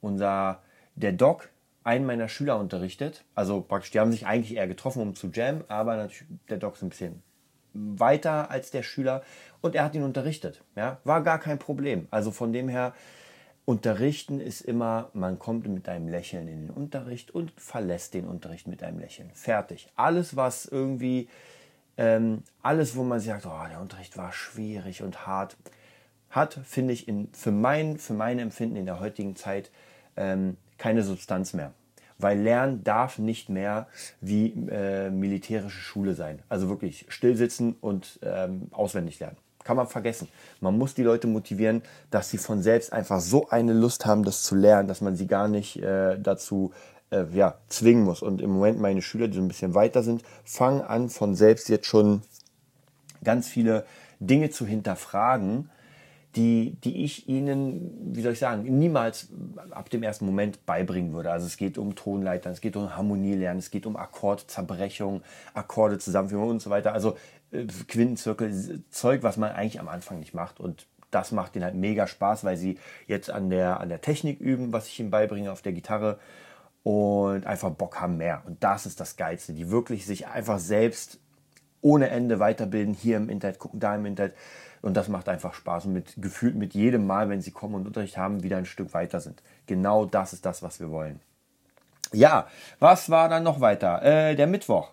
unser 0.00 0.62
der 0.94 1.12
Doc 1.12 1.50
einen 1.82 2.06
meiner 2.06 2.28
Schüler 2.28 2.58
unterrichtet. 2.58 3.24
Also 3.34 3.60
praktisch, 3.60 3.90
die 3.90 4.00
haben 4.00 4.12
sich 4.12 4.26
eigentlich 4.26 4.56
eher 4.56 4.68
getroffen, 4.68 5.02
um 5.02 5.14
zu 5.14 5.28
jammen, 5.28 5.64
aber 5.68 5.96
natürlich 5.96 6.32
der 6.48 6.58
Doc 6.58 6.74
ist 6.76 6.82
ein 6.82 6.90
bisschen 6.90 7.22
weiter 7.72 8.50
als 8.50 8.70
der 8.70 8.82
Schüler 8.82 9.22
und 9.60 9.74
er 9.74 9.84
hat 9.84 9.94
ihn 9.94 10.02
unterrichtet. 10.02 10.62
Ja, 10.76 10.98
war 11.04 11.22
gar 11.22 11.38
kein 11.38 11.58
Problem. 11.58 12.06
Also 12.10 12.30
von 12.30 12.52
dem 12.52 12.68
her 12.68 12.94
Unterrichten 13.64 14.40
ist 14.40 14.62
immer, 14.62 15.10
man 15.12 15.38
kommt 15.38 15.68
mit 15.68 15.88
einem 15.88 16.08
Lächeln 16.08 16.48
in 16.48 16.66
den 16.66 16.70
Unterricht 16.70 17.30
und 17.30 17.52
verlässt 17.56 18.14
den 18.14 18.26
Unterricht 18.26 18.66
mit 18.66 18.82
einem 18.82 18.98
Lächeln. 18.98 19.30
Fertig. 19.32 19.88
Alles, 19.96 20.34
was 20.34 20.66
irgendwie, 20.66 21.28
ähm, 21.96 22.42
alles, 22.62 22.96
wo 22.96 23.04
man 23.04 23.20
sagt, 23.20 23.46
oh, 23.46 23.68
der 23.70 23.80
Unterricht 23.80 24.16
war 24.16 24.32
schwierig 24.32 25.02
und 25.02 25.26
hart, 25.26 25.56
hat, 26.30 26.58
finde 26.64 26.94
ich, 26.94 27.06
in, 27.06 27.28
für, 27.32 27.52
mein, 27.52 27.98
für 27.98 28.14
mein 28.14 28.38
Empfinden 28.38 28.76
in 28.76 28.86
der 28.86 28.98
heutigen 28.98 29.36
Zeit 29.36 29.70
ähm, 30.16 30.56
keine 30.78 31.02
Substanz 31.02 31.52
mehr. 31.52 31.72
Weil 32.18 32.40
Lernen 32.40 32.84
darf 32.84 33.18
nicht 33.18 33.48
mehr 33.48 33.88
wie 34.20 34.48
äh, 34.68 35.10
militärische 35.10 35.80
Schule 35.80 36.14
sein. 36.14 36.42
Also 36.48 36.68
wirklich 36.68 37.06
stillsitzen 37.08 37.76
und 37.80 38.18
ähm, 38.22 38.68
auswendig 38.72 39.20
lernen 39.20 39.36
kann 39.70 39.76
man 39.76 39.86
vergessen. 39.86 40.26
Man 40.60 40.76
muss 40.76 40.94
die 40.94 41.04
Leute 41.04 41.28
motivieren, 41.28 41.82
dass 42.10 42.28
sie 42.28 42.38
von 42.38 42.60
selbst 42.60 42.92
einfach 42.92 43.20
so 43.20 43.50
eine 43.50 43.72
Lust 43.72 44.04
haben, 44.04 44.24
das 44.24 44.42
zu 44.42 44.56
lernen, 44.56 44.88
dass 44.88 45.00
man 45.00 45.14
sie 45.14 45.28
gar 45.28 45.46
nicht 45.46 45.80
äh, 45.80 46.18
dazu 46.18 46.72
äh, 47.12 47.26
ja, 47.32 47.54
zwingen 47.68 48.02
muss. 48.02 48.20
Und 48.20 48.42
im 48.42 48.50
Moment 48.50 48.80
meine 48.80 49.00
Schüler, 49.00 49.28
die 49.28 49.36
so 49.36 49.40
ein 49.40 49.46
bisschen 49.46 49.76
weiter 49.76 50.02
sind, 50.02 50.24
fangen 50.42 50.80
an, 50.80 51.08
von 51.08 51.36
selbst 51.36 51.68
jetzt 51.68 51.86
schon 51.86 52.22
ganz 53.22 53.46
viele 53.46 53.84
Dinge 54.18 54.50
zu 54.50 54.66
hinterfragen, 54.66 55.70
die, 56.34 56.76
die 56.82 57.04
ich 57.04 57.28
ihnen, 57.28 58.14
wie 58.14 58.22
soll 58.22 58.32
ich 58.32 58.40
sagen, 58.40 58.62
niemals 58.76 59.28
ab 59.70 59.88
dem 59.90 60.02
ersten 60.02 60.26
Moment 60.26 60.66
beibringen 60.66 61.12
würde. 61.12 61.30
Also 61.30 61.46
es 61.46 61.56
geht 61.56 61.78
um 61.78 61.94
Tonleitern, 61.94 62.54
es 62.54 62.60
geht 62.60 62.74
um 62.74 62.96
Harmonielernen, 62.96 63.60
es 63.60 63.70
geht 63.70 63.86
um 63.86 63.96
Akkordzerbrechung, 63.96 65.22
Akkorde 65.54 65.98
zusammenführen 65.98 66.50
und 66.50 66.62
so 66.62 66.70
weiter. 66.70 66.92
Also 66.92 67.16
Quintenzirkel, 67.50 68.82
Zeug, 68.90 69.22
was 69.22 69.36
man 69.36 69.52
eigentlich 69.52 69.80
am 69.80 69.88
Anfang 69.88 70.20
nicht 70.20 70.34
macht. 70.34 70.60
Und 70.60 70.86
das 71.10 71.32
macht 71.32 71.56
ihnen 71.56 71.64
halt 71.64 71.74
mega 71.74 72.06
Spaß, 72.06 72.44
weil 72.44 72.56
sie 72.56 72.78
jetzt 73.06 73.30
an 73.30 73.50
der, 73.50 73.80
an 73.80 73.88
der 73.88 74.00
Technik 74.00 74.40
üben, 74.40 74.72
was 74.72 74.86
ich 74.86 75.00
ihnen 75.00 75.10
beibringe 75.10 75.50
auf 75.50 75.62
der 75.62 75.72
Gitarre 75.72 76.18
und 76.82 77.46
einfach 77.46 77.70
Bock 77.70 78.00
haben 78.00 78.16
mehr. 78.16 78.42
Und 78.46 78.62
das 78.62 78.86
ist 78.86 79.00
das 79.00 79.16
Geilste, 79.16 79.52
die 79.52 79.70
wirklich 79.70 80.06
sich 80.06 80.28
einfach 80.28 80.58
selbst 80.58 81.18
ohne 81.82 82.10
Ende 82.10 82.38
weiterbilden, 82.38 82.94
hier 82.94 83.16
im 83.16 83.28
Internet, 83.28 83.58
gucken 83.58 83.80
da 83.80 83.94
im 83.94 84.06
Internet. 84.06 84.34
Und 84.82 84.94
das 84.96 85.08
macht 85.08 85.28
einfach 85.28 85.54
Spaß 85.54 85.86
und 85.86 85.92
mit 85.92 86.14
gefühlt 86.16 86.54
mit 86.54 86.74
jedem 86.74 87.06
Mal, 87.06 87.28
wenn 87.28 87.42
sie 87.42 87.50
kommen 87.50 87.74
und 87.74 87.86
Unterricht 87.86 88.16
haben, 88.16 88.42
wieder 88.42 88.56
ein 88.56 88.66
Stück 88.66 88.94
weiter 88.94 89.20
sind. 89.20 89.42
Genau 89.66 90.06
das 90.06 90.32
ist 90.32 90.46
das, 90.46 90.62
was 90.62 90.80
wir 90.80 90.90
wollen. 90.90 91.20
Ja, 92.12 92.48
was 92.78 93.10
war 93.10 93.28
dann 93.28 93.42
noch 93.42 93.60
weiter? 93.60 94.02
Äh, 94.02 94.36
der 94.36 94.46
Mittwoch. 94.46 94.90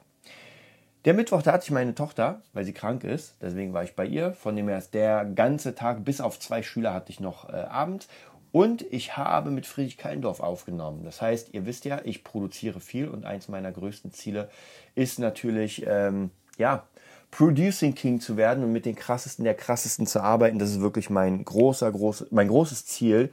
Der 1.05 1.13
Mittwoch, 1.13 1.41
da 1.41 1.53
hatte 1.53 1.65
ich 1.65 1.71
meine 1.71 1.95
Tochter, 1.95 2.41
weil 2.53 2.65
sie 2.65 2.73
krank 2.73 3.03
ist. 3.03 3.35
Deswegen 3.41 3.73
war 3.73 3.83
ich 3.83 3.95
bei 3.95 4.05
ihr. 4.05 4.33
Von 4.33 4.55
dem 4.55 4.67
her 4.67 4.77
ist 4.77 4.93
der 4.93 5.25
ganze 5.25 5.75
Tag, 5.75 6.03
bis 6.03 6.19
auf 6.19 6.39
zwei 6.39 6.63
Schüler 6.63 6.93
hatte 6.93 7.11
ich 7.11 7.19
noch 7.19 7.49
äh, 7.49 7.53
Abend. 7.53 8.07
Und 8.51 8.81
ich 8.91 9.17
habe 9.17 9.51
mit 9.51 9.65
Friedrich 9.65 9.97
Keindorf 9.97 10.39
aufgenommen. 10.39 11.03
Das 11.03 11.21
heißt, 11.21 11.53
ihr 11.53 11.65
wisst 11.65 11.85
ja, 11.85 12.01
ich 12.03 12.23
produziere 12.23 12.79
viel 12.79 13.07
und 13.07 13.25
eins 13.25 13.49
meiner 13.49 13.71
größten 13.71 14.11
Ziele 14.11 14.49
ist 14.95 15.19
natürlich, 15.19 15.85
ähm, 15.85 16.31
ja, 16.57 16.87
Producing 17.29 17.93
King 17.93 18.19
zu 18.19 18.37
werden 18.37 18.63
und 18.63 18.71
mit 18.71 18.85
den 18.85 18.95
krassesten 18.95 19.43
der 19.43 19.53
krassesten 19.53 20.07
zu 20.07 20.21
arbeiten. 20.21 20.59
Das 20.59 20.69
ist 20.69 20.81
wirklich 20.81 21.09
mein 21.09 21.43
großer, 21.43 21.91
groß, 21.91 22.27
mein 22.31 22.47
großes 22.47 22.85
Ziel. 22.85 23.31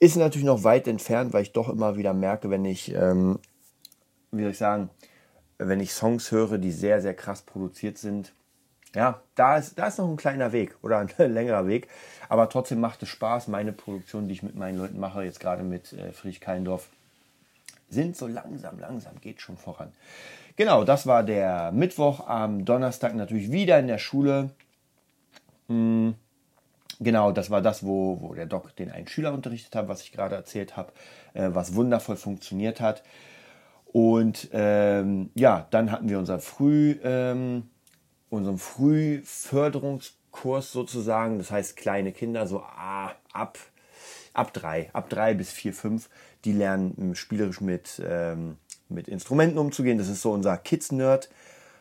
Ist 0.00 0.16
natürlich 0.16 0.46
noch 0.46 0.64
weit 0.64 0.86
entfernt, 0.88 1.32
weil 1.32 1.42
ich 1.42 1.52
doch 1.52 1.68
immer 1.68 1.96
wieder 1.96 2.12
merke, 2.12 2.50
wenn 2.50 2.64
ich, 2.64 2.92
ähm, 2.94 3.38
wie 4.30 4.42
soll 4.42 4.50
ich 4.50 4.58
sagen, 4.58 4.90
wenn 5.58 5.80
ich 5.80 5.92
Songs 5.92 6.30
höre, 6.30 6.58
die 6.58 6.72
sehr, 6.72 7.02
sehr 7.02 7.14
krass 7.14 7.42
produziert 7.42 7.98
sind, 7.98 8.32
ja, 8.94 9.20
da 9.34 9.58
ist, 9.58 9.78
da 9.78 9.88
ist 9.88 9.98
noch 9.98 10.08
ein 10.08 10.16
kleiner 10.16 10.52
Weg 10.52 10.74
oder 10.82 10.98
ein 10.98 11.10
längerer 11.18 11.66
Weg. 11.66 11.88
Aber 12.28 12.48
trotzdem 12.48 12.80
macht 12.80 13.02
es 13.02 13.08
Spaß. 13.08 13.48
Meine 13.48 13.72
Produktion, 13.72 14.28
die 14.28 14.34
ich 14.34 14.42
mit 14.42 14.54
meinen 14.54 14.78
Leuten 14.78 14.98
mache, 14.98 15.22
jetzt 15.24 15.40
gerade 15.40 15.62
mit 15.62 15.92
äh, 15.92 16.12
Friedrich 16.12 16.40
Keindorf, 16.40 16.88
sind 17.90 18.16
so 18.16 18.26
langsam, 18.26 18.78
langsam, 18.78 19.20
geht 19.20 19.40
schon 19.40 19.56
voran. 19.56 19.92
Genau, 20.56 20.84
das 20.84 21.06
war 21.06 21.22
der 21.22 21.72
Mittwoch. 21.72 22.26
Am 22.26 22.64
Donnerstag 22.64 23.14
natürlich 23.14 23.50
wieder 23.50 23.78
in 23.78 23.86
der 23.86 23.98
Schule. 23.98 24.50
Hm, 25.68 26.14
genau, 27.00 27.32
das 27.32 27.50
war 27.50 27.62
das, 27.62 27.84
wo, 27.84 28.20
wo 28.20 28.34
der 28.34 28.46
Doc 28.46 28.74
den 28.76 28.90
einen 28.90 29.06
Schüler 29.06 29.32
unterrichtet 29.32 29.74
hat, 29.74 29.88
was 29.88 30.02
ich 30.02 30.12
gerade 30.12 30.34
erzählt 30.34 30.76
habe, 30.76 30.92
äh, 31.34 31.50
was 31.52 31.74
wundervoll 31.74 32.16
funktioniert 32.16 32.80
hat. 32.80 33.02
Und 33.92 34.48
ähm, 34.52 35.30
ja, 35.34 35.66
dann 35.70 35.90
hatten 35.90 36.08
wir 36.08 36.18
unser 36.18 36.38
Früh. 36.38 36.96
Ähm, 37.02 37.64
unserem 38.30 38.58
Frühförderungskurs 38.58 40.72
sozusagen. 40.72 41.38
Das 41.38 41.50
heißt, 41.50 41.76
kleine 41.76 42.12
Kinder, 42.12 42.46
so 42.46 42.60
ah, 42.60 43.12
ab, 43.32 43.58
ab 44.34 44.52
drei, 44.52 44.90
ab 44.92 45.08
drei 45.08 45.34
bis 45.34 45.50
vier, 45.50 45.72
fünf, 45.72 46.08
die 46.44 46.52
lernen 46.52 47.14
spielerisch 47.14 47.60
mit, 47.60 48.02
ähm, 48.04 48.56
mit 48.88 49.08
Instrumenten 49.08 49.58
umzugehen. 49.58 49.98
Das 49.98 50.08
ist 50.08 50.22
so 50.22 50.32
unser 50.32 50.56
Kids-Nerd 50.56 51.30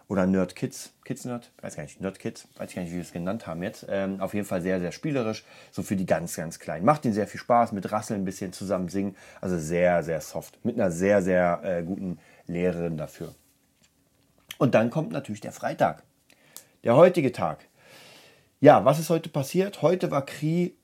oder 0.08 0.26
Nerd 0.26 0.56
Kids, 0.56 0.94
Kids 1.04 1.26
Nerd, 1.26 1.52
weiß 1.62 1.76
gar 1.76 1.84
nicht, 1.84 2.00
Nerd 2.00 2.20
Kids, 2.20 2.48
weiß 2.58 2.74
gar 2.74 2.82
nicht, 2.82 2.92
wie 2.92 2.96
wir 2.96 3.02
es 3.02 3.12
genannt 3.12 3.46
haben 3.46 3.62
jetzt. 3.64 3.86
Ähm, 3.90 4.22
auf 4.22 4.34
jeden 4.34 4.46
Fall 4.46 4.62
sehr, 4.62 4.80
sehr 4.80 4.92
spielerisch, 4.92 5.44
so 5.72 5.84
für 5.84 5.96
die 5.96 6.06
ganz, 6.06 6.36
ganz 6.36 6.60
Kleinen. 6.60 6.86
Macht 6.86 7.04
ihnen 7.06 7.14
sehr 7.14 7.28
viel 7.28 7.40
Spaß, 7.40 7.74
mit 7.74 7.92
Rasseln 7.92 8.22
ein 8.22 8.26
bisschen 8.26 8.54
zusammen 8.54 8.88
singen, 8.88 9.16
also 9.42 9.58
sehr, 9.58 10.04
sehr 10.04 10.22
soft, 10.22 10.64
mit 10.64 10.76
einer 10.76 10.92
sehr, 10.92 11.22
sehr 11.22 11.62
äh, 11.64 11.84
guten 11.84 12.20
Lehrerin 12.46 12.98
dafür. 12.98 13.36
Und 14.58 14.74
dann 14.76 14.90
kommt 14.90 15.12
natürlich 15.12 15.42
der 15.42 15.52
Freitag. 15.52 16.04
Der 16.84 16.96
heutige 16.96 17.32
Tag. 17.32 17.66
Ja, 18.60 18.86
was 18.86 18.98
ist 18.98 19.10
heute 19.10 19.30
passiert? 19.30 19.82
Heute 19.82 20.10
war 20.10 20.26
Kri 20.26 20.77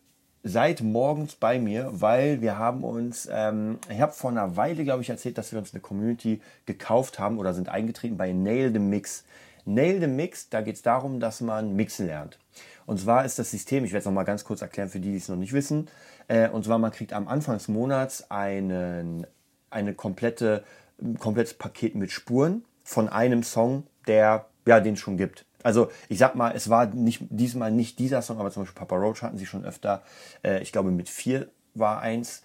seit 0.43 0.81
morgens 0.81 1.35
bei 1.35 1.57
mir, 1.57 1.89
weil 1.93 2.41
wir 2.41 2.57
haben 2.57 2.83
uns, 2.83 3.29
ähm, 3.31 3.79
ich 3.89 4.01
habe 4.01 4.11
vor 4.11 4.29
einer 4.29 4.57
Weile, 4.57 4.83
glaube 4.83 5.01
ich, 5.01 5.09
erzählt, 5.09 5.37
dass 5.37 5.53
wir 5.53 5.59
uns 5.59 5.73
eine 5.73 5.81
Community 5.81 6.41
gekauft 6.65 7.17
haben 7.17 7.39
oder 7.39 7.53
sind 7.53 7.69
eingetreten 7.69 8.17
bei 8.17 8.33
Nail 8.33 8.71
the 8.73 8.79
Mix. 8.79 9.23
Nail 9.65 10.01
the 10.01 10.07
Mix, 10.07 10.49
da 10.49 10.61
geht 10.61 10.75
es 10.75 10.81
darum, 10.81 11.21
dass 11.21 11.39
man 11.39 11.75
mixen 11.75 12.07
lernt. 12.07 12.37
Und 12.85 12.99
zwar 12.99 13.23
ist 13.23 13.39
das 13.39 13.51
System, 13.51 13.85
ich 13.85 13.91
werde 13.91 13.99
es 13.99 14.05
nochmal 14.05 14.25
ganz 14.25 14.43
kurz 14.43 14.61
erklären 14.61 14.89
für 14.89 14.99
die, 14.99 15.11
die 15.11 15.17
es 15.17 15.29
noch 15.29 15.37
nicht 15.37 15.53
wissen. 15.53 15.87
Äh, 16.27 16.49
und 16.49 16.65
zwar, 16.65 16.77
man 16.77 16.91
kriegt 16.91 17.13
am 17.13 17.29
Anfang 17.29 17.57
des 17.57 17.69
Monats 17.69 18.29
einen, 18.29 19.25
eine 19.69 19.93
komplette, 19.93 20.65
ein 21.01 21.17
komplettes 21.17 21.53
Paket 21.53 21.95
mit 21.95 22.11
Spuren 22.11 22.65
von 22.83 23.07
einem 23.07 23.43
Song, 23.43 23.87
der 24.07 24.45
ja, 24.65 24.79
den 24.79 24.93
es 24.95 24.99
schon 24.99 25.17
gibt. 25.17 25.45
Also 25.63 25.89
ich 26.09 26.19
sag 26.19 26.35
mal, 26.35 26.53
es 26.55 26.69
war 26.69 26.85
nicht 26.87 27.23
diesmal 27.29 27.71
nicht 27.71 27.99
dieser 27.99 28.21
Song, 28.21 28.39
aber 28.39 28.51
zum 28.51 28.63
Beispiel 28.63 28.79
Papa 28.79 28.95
Roach 28.95 29.21
hatten 29.21 29.37
sie 29.37 29.45
schon 29.45 29.65
öfter. 29.65 30.03
Äh, 30.43 30.61
ich 30.61 30.71
glaube 30.71 30.91
mit 30.91 31.09
vier 31.09 31.47
war 31.73 32.01
eins 32.01 32.43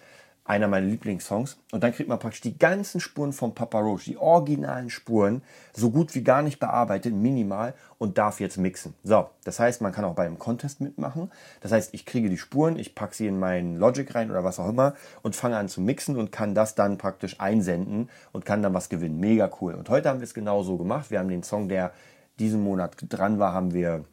einer 0.49 0.67
meiner 0.67 0.87
Lieblingssongs. 0.87 1.59
Und 1.73 1.85
dann 1.85 1.93
kriegt 1.93 2.09
man 2.09 2.19
praktisch 2.19 2.41
die 2.41 2.59
ganzen 2.59 3.01
Spuren 3.01 3.35
von 3.35 3.55
Papa 3.55 3.81
Roach, 3.81 4.05
die 4.05 4.17
originalen 4.17 4.89
Spuren, 4.89 5.43
so 5.75 5.91
gut 5.91 6.15
wie 6.15 6.23
gar 6.23 6.41
nicht 6.41 6.59
bearbeitet, 6.59 7.15
minimal, 7.15 7.75
und 7.99 8.17
darf 8.17 8.41
jetzt 8.41 8.57
mixen. 8.57 8.95
So, 9.05 9.29
das 9.45 9.61
heißt, 9.61 9.83
man 9.83 9.93
kann 9.93 10.07
auch 10.07 10.15
bei 10.15 10.25
einem 10.25 10.39
Contest 10.39 10.81
mitmachen. 10.81 11.31
Das 11.61 11.71
heißt, 11.71 11.93
ich 11.93 12.07
kriege 12.07 12.31
die 12.31 12.39
Spuren, 12.39 12.79
ich 12.79 12.95
packe 12.95 13.15
sie 13.15 13.27
in 13.27 13.39
meinen 13.39 13.77
Logic 13.77 14.13
rein 14.15 14.31
oder 14.31 14.43
was 14.43 14.59
auch 14.59 14.71
immer 14.71 14.95
und 15.23 15.37
fange 15.37 15.59
an 15.59 15.69
zu 15.69 15.83
mixen 15.83 16.17
und 16.17 16.33
kann 16.33 16.55
das 16.55 16.75
dann 16.75 16.97
praktisch 16.97 17.39
einsenden 17.39 18.09
und 18.33 18.47
kann 18.47 18.63
dann 18.63 18.73
was 18.73 18.89
gewinnen. 18.89 19.21
Mega 19.21 19.51
cool. 19.61 19.75
Und 19.75 19.91
heute 19.91 20.09
haben 20.09 20.21
wir 20.21 20.25
es 20.25 20.35
genau 20.35 20.63
so 20.63 20.79
gemacht. 20.79 21.11
Wir 21.11 21.19
haben 21.19 21.29
den 21.29 21.43
Song, 21.43 21.69
der 21.69 21.93
diesen 22.39 22.63
Monat 22.63 22.97
dran 23.09 23.39
war, 23.39 23.53
haben 23.53 23.75
wir 23.75 24.05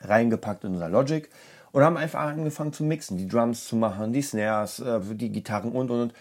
reingepackt 0.00 0.64
in 0.64 0.74
unser 0.74 0.88
Logic 0.88 1.28
und 1.72 1.82
haben 1.82 1.96
einfach 1.96 2.20
angefangen 2.20 2.72
zu 2.72 2.84
mixen, 2.84 3.16
die 3.16 3.28
Drums 3.28 3.66
zu 3.66 3.76
machen, 3.76 4.12
die 4.12 4.22
Snares, 4.22 4.80
äh, 4.80 5.00
die 5.14 5.30
Gitarren 5.30 5.72
und 5.72 5.90
und 5.90 6.00
und. 6.00 6.14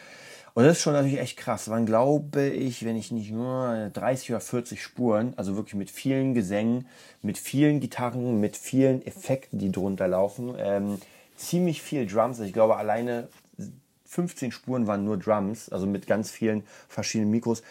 Und 0.54 0.66
das 0.66 0.78
ist 0.78 0.84
schon 0.84 0.94
natürlich 0.94 1.20
echt 1.20 1.38
krass. 1.38 1.70
Wann 1.70 1.86
glaube 1.86 2.46
ich, 2.46 2.84
wenn 2.84 2.98
ich 2.98 3.12
nicht 3.12 3.32
nur 3.32 3.90
30 3.94 4.32
oder 4.32 4.42
40 4.42 4.84
Spuren, 4.84 5.34
also 5.38 5.56
wirklich 5.56 5.76
mit 5.76 5.90
vielen 5.90 6.34
Gesängen, 6.34 6.88
mit 7.22 7.38
vielen 7.38 7.80
Gitarren, 7.80 8.42
mit 8.42 8.58
vielen 8.58 9.06
Effekten, 9.06 9.60
die 9.60 9.72
drunter 9.72 10.10
laufen, 10.10 10.56
ähm, 10.58 11.00
ziemlich 11.38 11.82
viel 11.82 12.06
Drums. 12.06 12.38
Also 12.38 12.44
ich 12.44 12.54
glaube, 12.54 12.76
alleine 12.76 13.30
15 14.06 14.52
Spuren 14.52 14.88
waren 14.88 15.06
nur 15.06 15.18
Drums, 15.18 15.70
also 15.70 15.88
mit 15.88 16.06
ganz 16.06 16.32
vielen 16.32 16.64
verschiedenen 16.90 17.32
Mikros. 17.32 17.64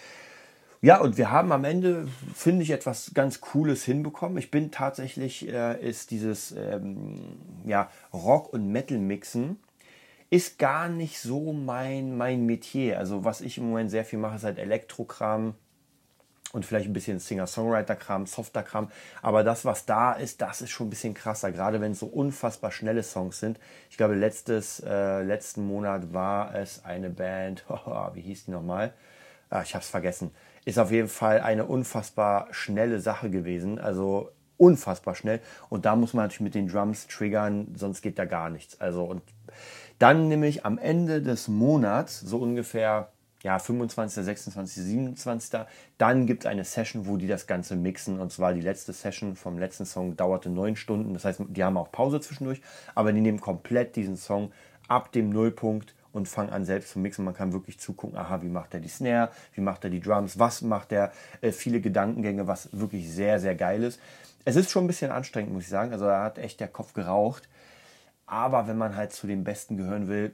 Ja, 0.82 0.98
und 1.00 1.18
wir 1.18 1.30
haben 1.30 1.52
am 1.52 1.64
Ende, 1.64 2.08
finde 2.34 2.62
ich, 2.62 2.70
etwas 2.70 3.12
ganz 3.12 3.42
Cooles 3.42 3.84
hinbekommen. 3.84 4.38
Ich 4.38 4.50
bin 4.50 4.70
tatsächlich, 4.70 5.46
äh, 5.46 5.78
ist 5.86 6.10
dieses 6.10 6.52
ähm, 6.52 7.36
ja, 7.66 7.90
Rock- 8.14 8.50
und 8.54 8.72
Metal-Mixen, 8.72 9.58
ist 10.30 10.58
gar 10.58 10.88
nicht 10.88 11.18
so 11.20 11.52
mein, 11.52 12.16
mein 12.16 12.46
Metier. 12.46 12.98
Also 12.98 13.24
was 13.24 13.42
ich 13.42 13.58
im 13.58 13.68
Moment 13.68 13.90
sehr 13.90 14.06
viel 14.06 14.18
mache, 14.18 14.36
ist 14.36 14.44
halt 14.44 14.58
Elektrokram 14.58 15.54
und 16.52 16.64
vielleicht 16.64 16.86
ein 16.86 16.94
bisschen 16.94 17.18
Singer-Songwriter-Kram, 17.18 18.24
Softer-Kram. 18.24 18.90
Aber 19.20 19.44
das, 19.44 19.66
was 19.66 19.84
da 19.84 20.14
ist, 20.14 20.40
das 20.40 20.62
ist 20.62 20.70
schon 20.70 20.86
ein 20.86 20.90
bisschen 20.90 21.12
krasser, 21.12 21.52
gerade 21.52 21.82
wenn 21.82 21.92
es 21.92 21.98
so 21.98 22.06
unfassbar 22.06 22.72
schnelle 22.72 23.02
Songs 23.02 23.38
sind. 23.38 23.60
Ich 23.90 23.98
glaube, 23.98 24.14
letztes, 24.14 24.80
äh, 24.80 25.22
letzten 25.24 25.66
Monat 25.66 26.14
war 26.14 26.54
es 26.54 26.86
eine 26.86 27.10
Band, 27.10 27.66
wie 28.14 28.22
hieß 28.22 28.46
die 28.46 28.52
nochmal? 28.52 28.94
Ah, 29.50 29.60
ich 29.62 29.74
habe 29.74 29.82
es 29.82 29.90
vergessen 29.90 30.30
ist 30.70 30.78
auf 30.78 30.90
jeden 30.90 31.08
Fall 31.08 31.40
eine 31.40 31.66
unfassbar 31.66 32.48
schnelle 32.52 33.00
Sache 33.00 33.30
gewesen. 33.30 33.78
Also 33.78 34.30
unfassbar 34.56 35.14
schnell. 35.14 35.40
Und 35.68 35.84
da 35.84 35.96
muss 35.96 36.14
man 36.14 36.24
natürlich 36.24 36.40
mit 36.40 36.54
den 36.54 36.68
Drums 36.68 37.06
triggern, 37.06 37.74
sonst 37.76 38.02
geht 38.02 38.18
da 38.18 38.26
gar 38.26 38.50
nichts. 38.50 38.80
Also 38.80 39.04
und 39.04 39.22
dann 39.98 40.28
nämlich 40.28 40.64
am 40.64 40.78
Ende 40.78 41.22
des 41.22 41.48
Monats, 41.48 42.20
so 42.20 42.38
ungefähr 42.38 43.10
ja, 43.42 43.58
25., 43.58 44.22
26., 44.22 44.84
27. 44.84 45.60
Dann 45.96 46.26
gibt 46.26 46.44
es 46.44 46.46
eine 46.46 46.64
Session, 46.64 47.06
wo 47.06 47.16
die 47.16 47.26
das 47.26 47.46
Ganze 47.46 47.74
mixen. 47.74 48.20
Und 48.20 48.30
zwar 48.32 48.52
die 48.52 48.60
letzte 48.60 48.92
Session 48.92 49.34
vom 49.34 49.58
letzten 49.58 49.86
Song 49.86 50.14
dauerte 50.16 50.50
neun 50.50 50.76
Stunden. 50.76 51.14
Das 51.14 51.24
heißt, 51.24 51.42
die 51.48 51.64
haben 51.64 51.78
auch 51.78 51.90
Pause 51.90 52.20
zwischendurch, 52.20 52.60
aber 52.94 53.12
die 53.12 53.20
nehmen 53.20 53.40
komplett 53.40 53.96
diesen 53.96 54.16
Song 54.16 54.52
ab 54.88 55.10
dem 55.12 55.30
Nullpunkt 55.30 55.94
und 56.12 56.28
fange 56.28 56.52
an 56.52 56.64
selbst 56.64 56.90
zu 56.90 56.98
mixen. 56.98 57.24
Man 57.24 57.34
kann 57.34 57.52
wirklich 57.52 57.78
zugucken, 57.78 58.18
aha, 58.18 58.42
wie 58.42 58.48
macht 58.48 58.74
er 58.74 58.80
die 58.80 58.88
Snare, 58.88 59.30
wie 59.54 59.60
macht 59.60 59.84
er 59.84 59.90
die 59.90 60.00
Drums, 60.00 60.38
was 60.38 60.62
macht 60.62 60.92
er, 60.92 61.12
äh, 61.40 61.52
viele 61.52 61.80
Gedankengänge, 61.80 62.46
was 62.46 62.68
wirklich 62.72 63.10
sehr, 63.10 63.40
sehr 63.40 63.54
geil 63.54 63.82
ist. 63.82 64.00
Es 64.44 64.56
ist 64.56 64.70
schon 64.70 64.84
ein 64.84 64.88
bisschen 64.88 65.10
anstrengend, 65.10 65.52
muss 65.52 65.64
ich 65.64 65.68
sagen. 65.68 65.92
Also 65.92 66.06
da 66.06 66.22
hat 66.22 66.38
echt 66.38 66.60
der 66.60 66.68
Kopf 66.68 66.94
geraucht. 66.94 67.48
Aber 68.26 68.68
wenn 68.68 68.78
man 68.78 68.96
halt 68.96 69.12
zu 69.12 69.26
den 69.26 69.44
Besten 69.44 69.76
gehören 69.76 70.08
will, 70.08 70.32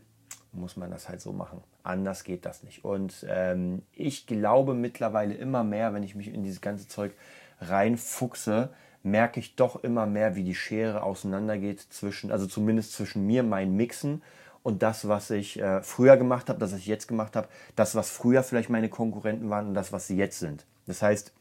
muss 0.52 0.76
man 0.76 0.90
das 0.90 1.09
halt 1.09 1.21
so 1.21 1.33
machen. 1.33 1.62
Anders 1.83 2.25
geht 2.25 2.45
das 2.47 2.62
nicht. 2.62 2.85
Und 2.85 3.26
ähm, 3.28 3.83
ich 3.92 4.26
glaube 4.26 4.75
mittlerweile 4.75 5.35
immer 5.35 5.64
mehr, 5.64 5.95
wenn 5.95 6.02
ich 6.02 6.14
mich 6.14 6.33
in 6.33 6.42
dieses 6.42 6.61
ganze 6.61 6.88
Zeug 6.88 7.12
reinfuchse, 7.61 8.71
merke 9.02 9.40
ich 9.40 9.56
doch 9.56 9.83
immer 9.85 10.04
mehr, 10.06 10.35
wie 10.35 10.42
die 10.42 10.54
Schere 10.54 11.02
auseinandergeht 11.02 11.80
zwischen, 11.80 12.33
also 12.33 12.47
zumindest 12.47 12.92
zwischen 12.92 13.25
mir, 13.26 13.42
mein 13.42 13.75
Mixen 13.75 14.23
und 14.67 14.83
das, 14.83 15.07
was 15.07 15.31
ich 15.31 15.61
äh, 15.61 15.81
früher 15.81 16.17
gemacht 16.17 16.49
habe, 16.49 16.59
das, 16.59 16.73
was 16.73 16.81
ich 16.81 16.87
jetzt 16.87 17.07
gemacht 17.07 17.37
habe, 17.37 17.47
das, 17.77 17.95
was 17.95 18.11
früher 18.11 18.43
vielleicht 18.43 18.69
meine 18.69 18.89
Konkurrenten 18.89 19.49
waren 19.49 19.69
und 19.69 19.75
das, 19.75 19.93
was 19.93 20.09
sie 20.09 20.17
jetzt 20.17 20.41
sind. 20.41 20.67
Das 20.89 21.03
heißt, 21.03 21.33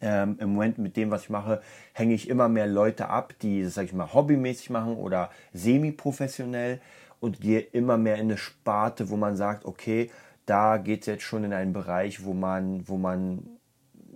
ähm, 0.00 0.38
im 0.40 0.54
Moment 0.54 0.78
mit 0.78 0.96
dem, 0.96 1.10
was 1.10 1.24
ich 1.24 1.28
mache, 1.28 1.60
hänge 1.92 2.14
ich 2.14 2.30
immer 2.30 2.48
mehr 2.48 2.66
Leute 2.66 3.10
ab, 3.10 3.34
die 3.42 3.62
das, 3.62 3.74
sag 3.74 3.84
ich 3.84 3.92
mal, 3.92 4.14
hobbymäßig 4.14 4.70
machen 4.70 4.96
oder 4.96 5.28
semi-professionell 5.52 6.80
und 7.20 7.38
gehe 7.42 7.60
immer 7.60 7.98
mehr 7.98 8.14
in 8.14 8.22
eine 8.22 8.38
Sparte, 8.38 9.10
wo 9.10 9.18
man 9.18 9.36
sagt, 9.36 9.66
okay, 9.66 10.10
da 10.46 10.78
geht 10.78 11.00
es 11.02 11.08
jetzt 11.08 11.24
schon 11.24 11.44
in 11.44 11.52
einen 11.52 11.74
Bereich, 11.74 12.24
wo 12.24 12.32
man, 12.32 12.88
wo 12.88 12.96
man 12.96 13.42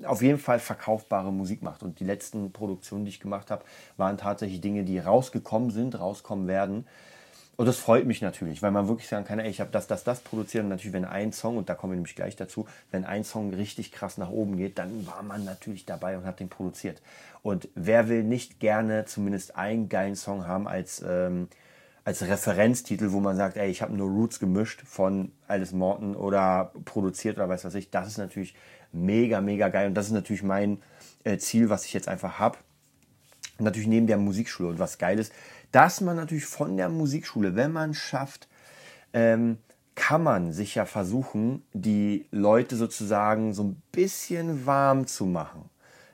auf 0.05 0.23
jeden 0.23 0.39
Fall 0.39 0.59
verkaufbare 0.59 1.35
Musik 1.35 1.63
macht. 1.63 1.83
Und 1.83 2.01
die 2.01 2.05
letzten 2.05 2.51
Produktionen, 2.51 3.05
die 3.05 3.11
ich 3.11 3.21
gemacht 3.21 3.51
habe, 3.51 3.67
waren 3.99 4.17
tatsächlich 4.17 4.63
Dinge, 4.63 4.85
die 4.85 4.99
rausgekommen 4.99 5.69
sind, 5.69 6.01
rauskommen 6.01 6.49
werden 6.49 6.87
und 7.57 7.65
das 7.65 7.79
freut 7.79 8.05
mich 8.05 8.21
natürlich, 8.21 8.61
weil 8.61 8.71
man 8.71 8.87
wirklich 8.87 9.09
sagen 9.09 9.25
kann, 9.25 9.39
ey, 9.39 9.49
ich 9.49 9.61
habe 9.61 9.71
das, 9.71 9.87
das, 9.87 10.05
das 10.05 10.21
produziert. 10.21 10.65
Und 10.65 10.71
natürlich, 10.71 10.93
wenn 10.93 11.07
ein 11.07 11.33
Song, 11.33 11.57
und 11.57 11.71
da 11.71 11.75
kommen 11.75 11.95
wir 11.95 11.97
nämlich 11.97 12.15
gleich 12.15 12.37
dazu, 12.37 12.67
wenn 12.91 13.07
ein 13.07 13.25
Song 13.25 13.53
richtig 13.55 13.93
krass 13.93 14.19
nach 14.19 14.29
oben 14.29 14.59
geht, 14.59 14.79
dann 14.79 15.07
war 15.07 15.23
man 15.23 15.45
natürlich 15.45 15.87
dabei 15.87 16.19
und 16.19 16.27
hat 16.27 16.39
den 16.39 16.51
produziert. 16.51 17.01
Und 17.43 17.69
wer 17.75 18.09
will 18.09 18.25
nicht 18.25 18.61
gerne 18.61 19.07
zumindest 19.07 19.57
einen 19.57 19.89
geilen 19.89 20.17
Song 20.17 20.47
haben 20.47 20.69
als, 20.69 21.03
ähm, 21.07 21.49
als 22.05 22.23
Referenztitel, 22.23 23.13
wo 23.13 23.21
man 23.21 23.37
sagt, 23.37 23.57
ey, 23.57 23.71
ich 23.71 23.81
habe 23.81 23.97
nur 23.97 24.11
Roots 24.11 24.39
gemischt 24.39 24.83
von 24.83 25.33
Alice 25.49 25.73
Morton 25.73 26.15
oder 26.15 26.73
produziert 26.85 27.39
oder 27.39 27.49
weiß 27.49 27.65
was 27.65 27.75
ich. 27.75 27.91
Das 27.91 28.07
ist 28.07 28.19
natürlich 28.19 28.55
mega, 28.93 29.41
mega 29.41 29.71
geil. 29.71 29.87
Und 29.87 29.95
das 29.95 30.07
ist 30.07 30.13
natürlich 30.13 30.43
mein 30.43 30.83
äh, 31.25 31.39
Ziel, 31.39 31.71
was 31.71 31.87
ich 31.87 31.95
jetzt 31.95 32.09
einfach 32.09 32.39
habe. 32.39 32.59
Natürlich 33.59 33.89
neben 33.89 34.07
der 34.07 34.19
Musikschule. 34.19 34.69
Und 34.69 34.79
was 34.79 34.99
geil 34.99 35.19
ist, 35.19 35.33
dass 35.76 36.00
man 36.00 36.16
natürlich 36.16 36.47
von 36.47 36.78
der 36.78 36.88
Musikschule, 36.88 37.54
wenn 37.54 37.71
man 37.71 37.92
schafft, 37.92 38.49
ähm, 39.12 39.59
kann 39.95 40.23
man 40.23 40.50
sich 40.54 40.75
ja 40.75 40.87
versuchen, 40.87 41.66
die 41.75 42.28
Leute 42.30 42.76
sozusagen 42.76 43.52
so 43.52 43.64
ein 43.64 43.83
bisschen 43.92 44.64
warm 44.64 45.06
zu 45.06 45.26
machen. 45.26 45.68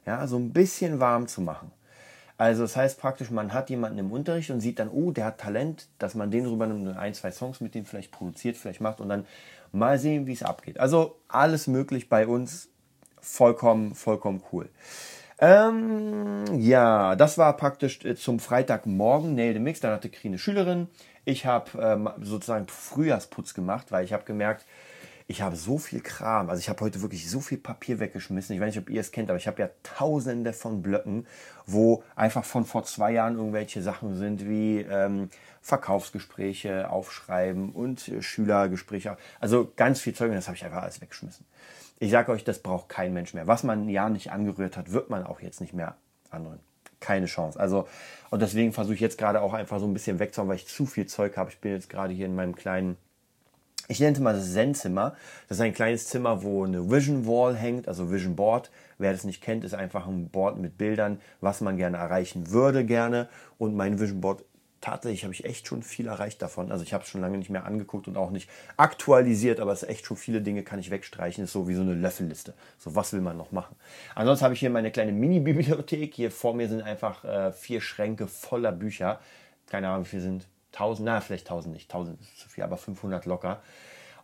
Ja, 0.04 0.26
so 0.26 0.36
ein 0.36 0.52
bisschen 0.52 0.98
warm 0.98 1.28
zu 1.28 1.42
machen. 1.42 1.70
Also 2.36 2.62
das 2.62 2.74
heißt 2.74 2.98
praktisch, 2.98 3.30
man 3.30 3.52
hat 3.52 3.70
jemanden 3.70 3.98
im 3.98 4.10
Unterricht 4.10 4.50
und 4.50 4.60
sieht 4.60 4.80
dann, 4.80 4.88
oh, 4.88 5.12
der 5.12 5.26
hat 5.26 5.38
Talent, 5.38 5.86
dass 6.00 6.16
man 6.16 6.32
den 6.32 6.44
rüber 6.44 6.66
nimmt 6.66 6.88
und 6.88 6.96
ein, 6.96 7.14
zwei 7.14 7.30
Songs 7.30 7.60
mit 7.60 7.76
dem 7.76 7.84
vielleicht 7.84 8.10
produziert, 8.10 8.56
vielleicht 8.56 8.80
macht 8.80 9.00
und 9.00 9.10
dann 9.10 9.26
mal 9.70 9.96
sehen, 9.96 10.26
wie 10.26 10.32
es 10.32 10.42
abgeht. 10.42 10.80
Also 10.80 11.20
alles 11.28 11.68
möglich 11.68 12.08
bei 12.08 12.26
uns, 12.26 12.68
vollkommen, 13.20 13.94
vollkommen 13.94 14.42
cool. 14.50 14.68
Ähm, 15.38 16.44
ja, 16.60 17.16
das 17.16 17.38
war 17.38 17.56
praktisch 17.56 18.04
äh, 18.04 18.14
zum 18.14 18.38
Freitagmorgen 18.38 19.34
Nail 19.34 19.54
the 19.54 19.58
Mix. 19.58 19.80
Dann 19.80 19.92
hatte 19.92 20.08
Kri 20.08 20.28
eine 20.28 20.38
Schülerin. 20.38 20.88
Ich 21.24 21.46
habe 21.46 21.70
ähm, 21.80 22.10
sozusagen 22.20 22.66
Frühjahrsputz 22.68 23.54
gemacht, 23.54 23.90
weil 23.90 24.04
ich 24.04 24.12
habe 24.12 24.24
gemerkt, 24.24 24.64
ich 25.28 25.40
habe 25.40 25.56
so 25.56 25.78
viel 25.78 26.00
Kram. 26.00 26.50
Also 26.50 26.60
ich 26.60 26.68
habe 26.68 26.80
heute 26.84 27.00
wirklich 27.00 27.30
so 27.30 27.40
viel 27.40 27.58
Papier 27.58 28.00
weggeschmissen. 28.00 28.54
Ich 28.54 28.60
weiß 28.60 28.74
nicht, 28.74 28.84
ob 28.84 28.90
ihr 28.90 29.00
es 29.00 29.12
kennt, 29.12 29.30
aber 29.30 29.38
ich 29.38 29.46
habe 29.46 29.62
ja 29.62 29.70
tausende 29.82 30.52
von 30.52 30.82
Blöcken, 30.82 31.26
wo 31.66 32.02
einfach 32.16 32.44
von 32.44 32.64
vor 32.64 32.84
zwei 32.84 33.12
Jahren 33.12 33.36
irgendwelche 33.36 33.82
Sachen 33.82 34.16
sind 34.16 34.48
wie 34.48 34.80
ähm, 34.80 35.30
Verkaufsgespräche 35.60 36.90
aufschreiben 36.90 37.70
und 37.70 38.08
äh, 38.08 38.20
Schülergespräche. 38.20 39.16
Also 39.40 39.72
ganz 39.76 40.00
viel 40.00 40.14
Zeug 40.14 40.30
und 40.30 40.36
das 40.36 40.48
habe 40.48 40.56
ich 40.56 40.64
einfach 40.64 40.82
alles 40.82 41.00
weggeschmissen. 41.00 41.46
Ich 42.02 42.10
sage 42.10 42.32
euch, 42.32 42.42
das 42.42 42.58
braucht 42.58 42.88
kein 42.88 43.12
Mensch 43.12 43.32
mehr. 43.32 43.46
Was 43.46 43.62
man 43.62 43.88
Jahr 43.88 44.10
nicht 44.10 44.32
angerührt 44.32 44.76
hat, 44.76 44.90
wird 44.90 45.08
man 45.08 45.24
auch 45.24 45.40
jetzt 45.40 45.60
nicht 45.60 45.72
mehr 45.72 45.94
anrühren. 46.30 46.58
Keine 46.98 47.26
Chance. 47.26 47.60
Also, 47.60 47.86
und 48.30 48.42
deswegen 48.42 48.72
versuche 48.72 48.94
ich 48.94 49.00
jetzt 49.00 49.18
gerade 49.18 49.40
auch 49.40 49.52
einfach 49.52 49.78
so 49.78 49.86
ein 49.86 49.92
bisschen 49.92 50.18
wegzuhauen, 50.18 50.48
weil 50.48 50.56
ich 50.56 50.66
zu 50.66 50.84
viel 50.84 51.06
Zeug 51.06 51.36
habe. 51.36 51.50
Ich 51.50 51.60
bin 51.60 51.70
jetzt 51.70 51.88
gerade 51.88 52.12
hier 52.12 52.26
in 52.26 52.34
meinem 52.34 52.56
kleinen 52.56 52.96
ich 53.88 54.00
nenne 54.00 54.12
es 54.12 54.20
mal 54.20 54.34
das 54.34 54.52
Zen-Zimmer. 54.52 55.14
Das 55.48 55.58
ist 55.58 55.62
ein 55.62 55.74
kleines 55.74 56.06
Zimmer, 56.06 56.42
wo 56.42 56.64
eine 56.64 56.90
Vision 56.90 57.26
Wall 57.26 57.54
hängt, 57.54 57.88
also 57.88 58.10
Vision 58.10 58.34
Board. 58.34 58.70
Wer 58.98 59.12
das 59.12 59.24
nicht 59.24 59.42
kennt, 59.42 59.64
ist 59.64 59.74
einfach 59.74 60.06
ein 60.06 60.28
Board 60.28 60.58
mit 60.58 60.78
Bildern, 60.78 61.20
was 61.40 61.60
man 61.60 61.76
gerne 61.76 61.98
erreichen 61.98 62.50
würde 62.50 62.84
gerne. 62.84 63.28
Und 63.58 63.76
mein 63.76 64.00
Vision 64.00 64.20
Board, 64.20 64.44
tatsächlich 64.82 65.22
habe 65.24 65.32
ich 65.32 65.46
echt 65.46 65.66
schon 65.66 65.82
viel 65.82 66.08
erreicht 66.08 66.42
davon. 66.42 66.70
Also 66.70 66.84
ich 66.84 66.92
habe 66.92 67.04
es 67.04 67.08
schon 67.08 67.22
lange 67.22 67.38
nicht 67.38 67.48
mehr 67.48 67.64
angeguckt 67.64 68.08
und 68.08 68.18
auch 68.18 68.30
nicht 68.30 68.50
aktualisiert, 68.76 69.60
aber 69.60 69.72
es 69.72 69.82
ist 69.82 69.88
echt 69.88 70.04
schon 70.04 70.18
viele 70.18 70.42
Dinge 70.42 70.62
kann 70.62 70.78
ich 70.78 70.90
wegstreichen. 70.90 71.44
Ist 71.44 71.52
so 71.52 71.68
wie 71.68 71.74
so 71.74 71.80
eine 71.80 71.94
Löffelliste. 71.94 72.52
So 72.78 72.94
was 72.94 73.14
will 73.14 73.22
man 73.22 73.38
noch 73.38 73.52
machen. 73.52 73.76
Ansonsten 74.14 74.44
habe 74.44 74.54
ich 74.54 74.60
hier 74.60 74.70
meine 74.70 74.90
kleine 74.90 75.12
Mini-Bibliothek. 75.12 76.12
Hier 76.14 76.30
vor 76.30 76.54
mir 76.54 76.68
sind 76.68 76.82
einfach 76.82 77.24
äh, 77.24 77.52
vier 77.52 77.80
Schränke 77.80 78.26
voller 78.26 78.72
Bücher. 78.72 79.20
Keine 79.70 79.88
Ahnung, 79.88 80.04
wie 80.04 80.10
viele 80.10 80.22
sind 80.22 80.46
1000, 80.72 81.06
na, 81.06 81.20
vielleicht 81.20 81.46
1000 81.46 81.72
nicht, 81.72 81.90
1000 81.90 82.20
ist 82.20 82.38
zu 82.40 82.48
viel, 82.48 82.64
aber 82.64 82.76
500 82.76 83.24
locker. 83.24 83.62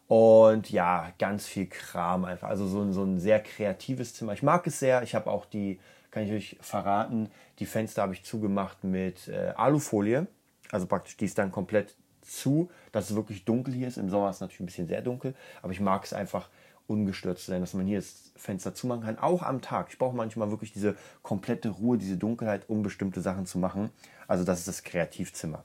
Und 0.09 0.71
ja, 0.71 1.13
ganz 1.19 1.47
viel 1.47 1.67
Kram 1.67 2.25
einfach. 2.25 2.49
Also 2.49 2.67
so 2.67 2.81
ein, 2.81 2.93
so 2.93 3.05
ein 3.05 3.21
sehr 3.21 3.41
kreatives 3.41 4.15
Zimmer. 4.15 4.33
Ich 4.33 4.43
mag 4.43 4.67
es 4.67 4.79
sehr. 4.79 5.03
Ich 5.03 5.15
habe 5.15 5.31
auch 5.31 5.45
die, 5.45 5.79
kann 6.11 6.25
ich 6.25 6.33
euch 6.33 6.57
verraten, 6.61 7.31
die 7.59 7.67
Fenster 7.67 8.03
habe 8.03 8.15
ich 8.15 8.25
zugemacht 8.25 8.83
mit 8.85 9.29
äh, 9.29 9.53
Alufolie. 9.57 10.27
Also 10.71 10.87
praktisch, 10.87 11.17
die 11.17 11.25
ist 11.25 11.39
dann 11.39 11.53
komplett 11.53 11.95
zu, 12.23 12.71
dass 12.93 13.11
es 13.11 13.17
wirklich 13.17 13.45
dunkel 13.45 13.75
hier 13.75 13.89
ist. 13.89 13.97
Im 13.97 14.11
Sommer 14.11 14.31
ist 14.31 14.37
es 14.37 14.41
natürlich 14.41 14.61
ein 14.61 14.67
bisschen 14.67 14.89
sehr 14.89 15.03
dunkel, 15.03 15.35
aber 15.63 15.73
ich 15.73 15.81
mag 15.81 16.05
es 16.05 16.13
einfach 16.13 16.49
ungestört 16.87 17.39
zu 17.39 17.51
sein, 17.51 17.61
dass 17.61 17.75
man 17.75 17.87
hier 17.87 17.99
das 17.99 18.33
Fenster 18.37 18.75
zumachen 18.75 19.03
kann, 19.03 19.19
auch 19.19 19.43
am 19.43 19.61
Tag. 19.61 19.89
Ich 19.91 19.99
brauche 19.99 20.17
manchmal 20.17 20.51
wirklich 20.51 20.73
diese 20.73 20.97
komplette 21.23 21.69
Ruhe, 21.69 21.99
diese 21.99 22.17
Dunkelheit, 22.17 22.63
um 22.69 22.83
bestimmte 22.83 23.21
Sachen 23.21 23.47
zu 23.47 23.59
machen. 23.59 23.91
Also 24.27 24.45
das 24.45 24.61
ist 24.61 24.69
das 24.69 24.83
Kreativzimmer. 24.85 25.63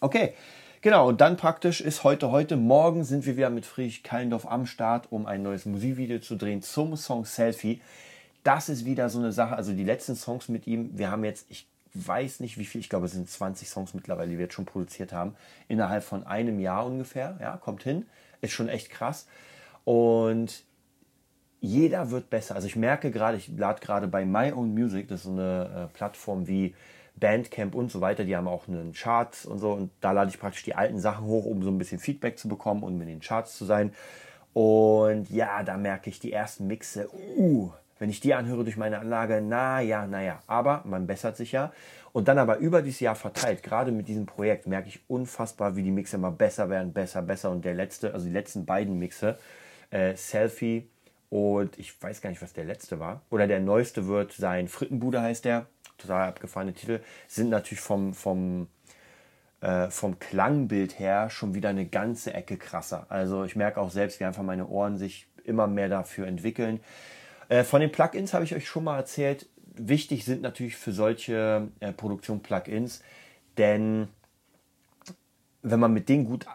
Okay, 0.00 0.34
genau. 0.82 1.08
Und 1.08 1.20
dann 1.20 1.36
praktisch 1.36 1.80
ist 1.80 2.04
heute, 2.04 2.30
heute 2.30 2.56
Morgen 2.56 3.04
sind 3.04 3.24
wir 3.26 3.36
wieder 3.36 3.50
mit 3.50 3.64
Friedrich 3.64 4.02
Kallendorf 4.02 4.46
am 4.46 4.66
Start, 4.66 5.10
um 5.10 5.26
ein 5.26 5.42
neues 5.42 5.64
Musikvideo 5.64 6.20
zu 6.20 6.36
drehen 6.36 6.62
zum 6.62 6.96
Song 6.96 7.24
Selfie. 7.24 7.80
Das 8.44 8.68
ist 8.68 8.84
wieder 8.84 9.08
so 9.08 9.18
eine 9.18 9.32
Sache. 9.32 9.56
Also 9.56 9.72
die 9.72 9.84
letzten 9.84 10.14
Songs 10.14 10.48
mit 10.48 10.66
ihm, 10.66 10.96
wir 10.96 11.10
haben 11.10 11.24
jetzt, 11.24 11.46
ich 11.48 11.66
weiß 11.94 12.40
nicht 12.40 12.58
wie 12.58 12.64
viel, 12.64 12.80
ich 12.80 12.88
glaube 12.88 13.06
es 13.06 13.12
sind 13.12 13.28
20 13.28 13.68
Songs 13.68 13.94
mittlerweile, 13.94 14.30
die 14.30 14.38
wir 14.38 14.44
jetzt 14.44 14.54
schon 14.54 14.66
produziert 14.66 15.12
haben, 15.12 15.34
innerhalb 15.68 16.04
von 16.04 16.26
einem 16.26 16.60
Jahr 16.60 16.86
ungefähr. 16.86 17.38
Ja, 17.40 17.56
kommt 17.56 17.82
hin. 17.82 18.06
Ist 18.40 18.52
schon 18.52 18.68
echt 18.68 18.90
krass. 18.90 19.26
Und 19.84 20.64
jeder 21.60 22.10
wird 22.10 22.30
besser. 22.30 22.54
Also 22.54 22.66
ich 22.66 22.76
merke 22.76 23.10
gerade, 23.10 23.36
ich 23.36 23.48
lade 23.48 23.80
gerade 23.80 24.06
bei 24.06 24.24
My 24.24 24.52
Own 24.52 24.74
Music, 24.74 25.08
das 25.08 25.20
ist 25.20 25.24
so 25.24 25.32
eine 25.32 25.88
äh, 25.90 25.96
Plattform 25.96 26.46
wie 26.46 26.74
Bandcamp 27.18 27.74
und 27.74 27.90
so 27.90 28.00
weiter, 28.00 28.24
die 28.24 28.36
haben 28.36 28.46
auch 28.46 28.68
einen 28.68 28.92
Charts 28.92 29.44
und 29.44 29.58
so. 29.58 29.72
Und 29.72 29.90
da 30.00 30.12
lade 30.12 30.30
ich 30.30 30.38
praktisch 30.38 30.62
die 30.62 30.74
alten 30.74 31.00
Sachen 31.00 31.26
hoch, 31.26 31.46
um 31.46 31.62
so 31.62 31.70
ein 31.70 31.78
bisschen 31.78 31.98
Feedback 31.98 32.38
zu 32.38 32.48
bekommen 32.48 32.82
und 32.82 32.96
mit 32.96 33.08
den 33.08 33.20
Charts 33.20 33.56
zu 33.56 33.64
sein. 33.64 33.92
Und 34.52 35.30
ja, 35.30 35.62
da 35.62 35.76
merke 35.76 36.10
ich 36.10 36.20
die 36.20 36.32
ersten 36.32 36.66
Mixe. 36.66 37.08
Uh, 37.36 37.70
wenn 37.98 38.10
ich 38.10 38.20
die 38.20 38.34
anhöre 38.34 38.64
durch 38.64 38.76
meine 38.76 38.98
Anlage, 38.98 39.40
na 39.40 39.80
ja, 39.80 40.06
na 40.06 40.22
ja. 40.22 40.40
Aber 40.46 40.82
man 40.84 41.06
bessert 41.06 41.36
sich 41.36 41.52
ja. 41.52 41.72
Und 42.12 42.28
dann 42.28 42.38
aber 42.38 42.58
über 42.58 42.82
dieses 42.82 43.00
Jahr 43.00 43.14
verteilt, 43.14 43.62
gerade 43.62 43.92
mit 43.92 44.08
diesem 44.08 44.26
Projekt, 44.26 44.66
merke 44.66 44.88
ich 44.88 45.00
unfassbar, 45.08 45.76
wie 45.76 45.82
die 45.82 45.90
Mixe 45.90 46.16
immer 46.16 46.30
besser 46.30 46.70
werden, 46.70 46.92
besser, 46.92 47.22
besser. 47.22 47.50
Und 47.50 47.64
der 47.64 47.74
letzte, 47.74 48.14
also 48.14 48.26
die 48.26 48.32
letzten 48.32 48.64
beiden 48.66 48.98
Mixe, 48.98 49.38
äh, 49.90 50.14
Selfie 50.16 50.88
und 51.30 51.78
ich 51.78 52.00
weiß 52.02 52.20
gar 52.20 52.30
nicht, 52.30 52.42
was 52.42 52.52
der 52.52 52.64
letzte 52.64 52.98
war. 53.00 53.22
Oder 53.30 53.46
der 53.46 53.60
neueste 53.60 54.06
wird 54.06 54.32
sein 54.32 54.68
Frittenbude 54.68 55.20
heißt 55.20 55.44
der 55.44 55.66
total 55.98 56.28
abgefahrene 56.28 56.72
Titel, 56.72 57.00
sind 57.26 57.50
natürlich 57.50 57.80
vom, 57.80 58.14
vom, 58.14 58.68
äh, 59.60 59.90
vom 59.90 60.18
Klangbild 60.18 60.98
her 60.98 61.28
schon 61.28 61.54
wieder 61.54 61.68
eine 61.68 61.86
ganze 61.86 62.32
Ecke 62.32 62.56
krasser. 62.56 63.06
Also 63.08 63.44
ich 63.44 63.56
merke 63.56 63.80
auch 63.80 63.90
selbst, 63.90 64.20
wie 64.20 64.24
einfach 64.24 64.42
meine 64.42 64.68
Ohren 64.68 64.96
sich 64.96 65.26
immer 65.44 65.66
mehr 65.66 65.88
dafür 65.88 66.26
entwickeln. 66.26 66.80
Äh, 67.48 67.64
von 67.64 67.80
den 67.80 67.92
Plugins 67.92 68.34
habe 68.34 68.44
ich 68.44 68.54
euch 68.54 68.68
schon 68.68 68.84
mal 68.84 68.96
erzählt. 68.96 69.48
Wichtig 69.74 70.24
sind 70.24 70.42
natürlich 70.42 70.76
für 70.76 70.92
solche 70.92 71.68
äh, 71.80 71.92
Produktion 71.92 72.40
Plugins, 72.40 73.02
denn 73.56 74.08
wenn 75.62 75.80
man 75.80 75.92
mit 75.92 76.08
denen 76.08 76.24
gut, 76.24 76.46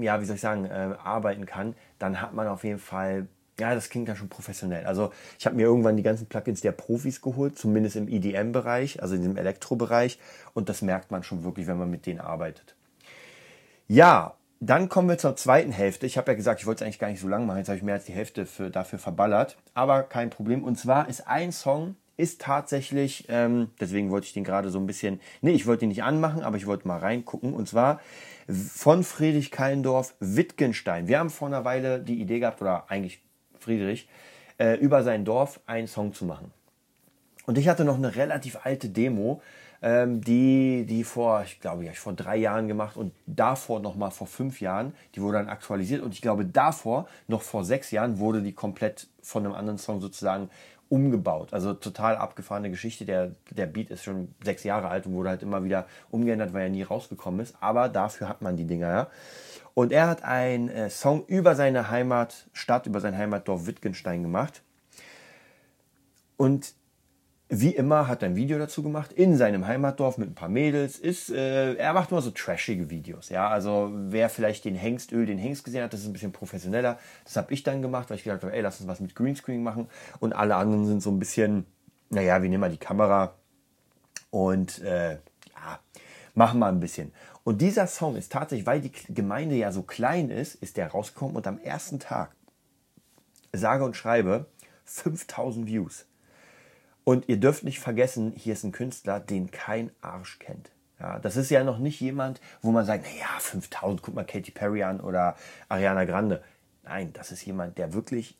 ja, 0.00 0.20
wie 0.20 0.24
soll 0.24 0.36
ich 0.36 0.40
sagen, 0.40 0.66
äh, 0.66 0.94
arbeiten 1.02 1.46
kann, 1.46 1.74
dann 1.98 2.20
hat 2.20 2.34
man 2.34 2.46
auf 2.46 2.64
jeden 2.64 2.78
Fall 2.78 3.26
ja, 3.60 3.74
das 3.74 3.90
klingt 3.90 4.08
ja 4.08 4.16
schon 4.16 4.30
professionell. 4.30 4.86
Also 4.86 5.12
ich 5.38 5.46
habe 5.46 5.54
mir 5.54 5.62
irgendwann 5.62 5.96
die 5.96 6.02
ganzen 6.02 6.26
Plugins 6.26 6.62
der 6.62 6.72
Profis 6.72 7.20
geholt, 7.20 7.58
zumindest 7.58 7.94
im 7.94 8.08
EDM-Bereich, 8.08 9.02
also 9.02 9.14
in 9.14 9.22
dem 9.22 9.36
Elektro-Bereich. 9.36 10.18
Und 10.54 10.68
das 10.68 10.82
merkt 10.82 11.10
man 11.10 11.22
schon 11.22 11.44
wirklich, 11.44 11.66
wenn 11.66 11.78
man 11.78 11.90
mit 11.90 12.06
denen 12.06 12.20
arbeitet. 12.20 12.74
Ja, 13.86 14.34
dann 14.60 14.90
kommen 14.90 15.08
wir 15.08 15.16
zur 15.16 15.36
zweiten 15.36 15.72
Hälfte. 15.72 16.04
Ich 16.04 16.18
habe 16.18 16.30
ja 16.30 16.36
gesagt, 16.36 16.60
ich 16.60 16.66
wollte 16.66 16.84
es 16.84 16.86
eigentlich 16.86 16.98
gar 16.98 17.08
nicht 17.08 17.20
so 17.20 17.28
lang 17.28 17.46
machen. 17.46 17.58
Jetzt 17.58 17.68
habe 17.68 17.78
ich 17.78 17.82
mehr 17.82 17.94
als 17.94 18.04
die 18.04 18.12
Hälfte 18.12 18.44
für, 18.44 18.70
dafür 18.70 18.98
verballert. 18.98 19.56
Aber 19.72 20.02
kein 20.02 20.28
Problem. 20.28 20.64
Und 20.64 20.78
zwar 20.78 21.08
ist 21.08 21.26
ein 21.26 21.50
Song, 21.50 21.96
ist 22.18 22.42
tatsächlich, 22.42 23.24
ähm, 23.30 23.70
deswegen 23.80 24.10
wollte 24.10 24.26
ich 24.26 24.34
den 24.34 24.44
gerade 24.44 24.68
so 24.68 24.78
ein 24.78 24.86
bisschen, 24.86 25.20
nee, 25.40 25.52
ich 25.52 25.66
wollte 25.66 25.86
ihn 25.86 25.88
nicht 25.88 26.02
anmachen, 26.02 26.42
aber 26.42 26.58
ich 26.58 26.66
wollte 26.66 26.86
mal 26.86 26.98
reingucken. 26.98 27.54
Und 27.54 27.68
zwar 27.68 28.00
von 28.48 29.02
Friedrich 29.02 29.50
Kallendorf 29.50 30.14
Wittgenstein. 30.20 31.08
Wir 31.08 31.18
haben 31.18 31.30
vor 31.30 31.48
einer 31.48 31.64
Weile 31.64 31.98
die 31.98 32.20
Idee 32.20 32.40
gehabt, 32.40 32.60
oder 32.60 32.90
eigentlich 32.90 33.22
Friedrich, 33.58 34.08
äh, 34.58 34.74
über 34.74 35.02
sein 35.02 35.24
Dorf 35.24 35.60
einen 35.64 35.86
Song 35.86 36.12
zu 36.12 36.26
machen. 36.26 36.52
Und 37.46 37.56
ich 37.56 37.68
hatte 37.68 37.86
noch 37.86 37.96
eine 37.96 38.14
relativ 38.14 38.58
alte 38.62 38.90
Demo, 38.90 39.40
ähm, 39.82 40.20
die, 40.20 40.84
die 40.86 41.04
vor, 41.04 41.42
ich 41.42 41.60
glaube, 41.60 41.84
ja, 41.84 41.92
vor 41.92 42.12
drei 42.12 42.36
Jahren 42.36 42.68
gemacht 42.68 42.96
und 42.96 43.12
davor 43.26 43.80
noch 43.80 43.96
mal 43.96 44.10
vor 44.10 44.26
fünf 44.26 44.60
Jahren. 44.60 44.94
Die 45.14 45.22
wurde 45.22 45.38
dann 45.38 45.48
aktualisiert 45.48 46.02
und 46.02 46.12
ich 46.12 46.20
glaube, 46.20 46.44
davor, 46.44 47.08
noch 47.28 47.42
vor 47.42 47.64
sechs 47.64 47.90
Jahren, 47.90 48.18
wurde 48.18 48.42
die 48.42 48.52
komplett 48.52 49.08
von 49.22 49.44
einem 49.44 49.54
anderen 49.54 49.78
Song 49.78 50.00
sozusagen 50.00 50.50
umgebaut. 50.90 51.52
Also 51.52 51.72
total 51.72 52.16
abgefahrene 52.16 52.68
Geschichte. 52.68 53.06
Der, 53.06 53.30
der 53.50 53.66
Beat 53.66 53.90
ist 53.90 54.02
schon 54.02 54.34
sechs 54.42 54.64
Jahre 54.64 54.88
alt 54.88 55.06
und 55.06 55.14
wurde 55.14 55.30
halt 55.30 55.42
immer 55.42 55.64
wieder 55.64 55.86
umgeändert, 56.10 56.52
weil 56.52 56.64
er 56.64 56.68
nie 56.68 56.82
rausgekommen 56.82 57.40
ist. 57.40 57.54
Aber 57.60 57.88
dafür 57.88 58.28
hat 58.28 58.42
man 58.42 58.56
die 58.56 58.66
Dinger, 58.66 58.88
ja. 58.88 59.06
Und 59.72 59.92
er 59.92 60.08
hat 60.08 60.24
einen 60.24 60.68
äh, 60.68 60.90
Song 60.90 61.24
über 61.26 61.54
seine 61.54 61.90
Heimatstadt, 61.90 62.86
über 62.86 63.00
sein 63.00 63.16
Heimatdorf 63.16 63.66
Wittgenstein 63.66 64.22
gemacht. 64.22 64.62
Und 66.36 66.74
wie 67.52 67.74
immer 67.74 68.06
hat 68.06 68.22
er 68.22 68.28
ein 68.28 68.36
Video 68.36 68.58
dazu 68.58 68.80
gemacht 68.80 69.12
in 69.12 69.36
seinem 69.36 69.66
Heimatdorf 69.66 70.18
mit 70.18 70.30
ein 70.30 70.34
paar 70.36 70.48
Mädels. 70.48 71.00
Ist, 71.00 71.30
äh, 71.30 71.74
er 71.74 71.92
macht 71.94 72.12
immer 72.12 72.22
so 72.22 72.30
trashige 72.30 72.90
Videos. 72.90 73.28
Ja, 73.28 73.48
also 73.48 73.90
wer 73.92 74.30
vielleicht 74.30 74.64
den 74.64 74.76
Hengstöl, 74.76 75.26
den 75.26 75.36
Hengst 75.36 75.64
gesehen 75.64 75.82
hat, 75.82 75.92
das 75.92 76.00
ist 76.00 76.06
ein 76.06 76.12
bisschen 76.12 76.30
professioneller. 76.30 77.00
Das 77.24 77.36
habe 77.36 77.52
ich 77.52 77.64
dann 77.64 77.82
gemacht, 77.82 78.08
weil 78.08 78.18
ich 78.18 78.22
gedacht 78.22 78.44
habe, 78.44 78.54
ey, 78.54 78.60
lass 78.60 78.78
uns 78.78 78.88
was 78.88 79.00
mit 79.00 79.16
Greenscreen 79.16 79.64
machen. 79.64 79.88
Und 80.20 80.32
alle 80.32 80.54
anderen 80.54 80.86
sind 80.86 81.02
so 81.02 81.10
ein 81.10 81.18
bisschen, 81.18 81.66
naja, 82.08 82.40
wir 82.40 82.48
nehmen 82.48 82.60
mal 82.60 82.70
die 82.70 82.76
Kamera 82.76 83.34
und 84.30 84.80
äh, 84.82 85.14
ja, 85.14 85.80
machen 86.34 86.60
mal 86.60 86.70
ein 86.70 86.78
bisschen. 86.78 87.12
Und 87.42 87.60
dieser 87.60 87.88
Song 87.88 88.14
ist 88.14 88.30
tatsächlich, 88.30 88.66
weil 88.66 88.80
die 88.80 88.92
Gemeinde 89.12 89.56
ja 89.56 89.72
so 89.72 89.82
klein 89.82 90.30
ist, 90.30 90.54
ist 90.54 90.76
der 90.76 90.92
rausgekommen 90.92 91.34
und 91.34 91.48
am 91.48 91.58
ersten 91.58 91.98
Tag, 91.98 92.30
sage 93.52 93.84
und 93.84 93.96
schreibe, 93.96 94.46
5000 94.84 95.66
Views. 95.66 96.06
Und 97.04 97.28
ihr 97.28 97.38
dürft 97.38 97.64
nicht 97.64 97.80
vergessen, 97.80 98.32
hier 98.36 98.52
ist 98.52 98.64
ein 98.64 98.72
Künstler, 98.72 99.20
den 99.20 99.50
kein 99.50 99.90
Arsch 100.00 100.38
kennt. 100.38 100.70
Ja, 101.00 101.18
das 101.18 101.36
ist 101.36 101.50
ja 101.50 101.64
noch 101.64 101.78
nicht 101.78 101.98
jemand, 102.00 102.40
wo 102.60 102.70
man 102.72 102.84
sagt, 102.84 103.04
naja, 103.04 103.38
5000, 103.38 104.02
guck 104.02 104.14
mal 104.14 104.24
Katy 104.24 104.50
Perry 104.50 104.82
an 104.82 105.00
oder 105.00 105.34
Ariana 105.68 106.04
Grande. 106.04 106.42
Nein, 106.84 107.14
das 107.14 107.32
ist 107.32 107.46
jemand, 107.46 107.78
der 107.78 107.94
wirklich, 107.94 108.36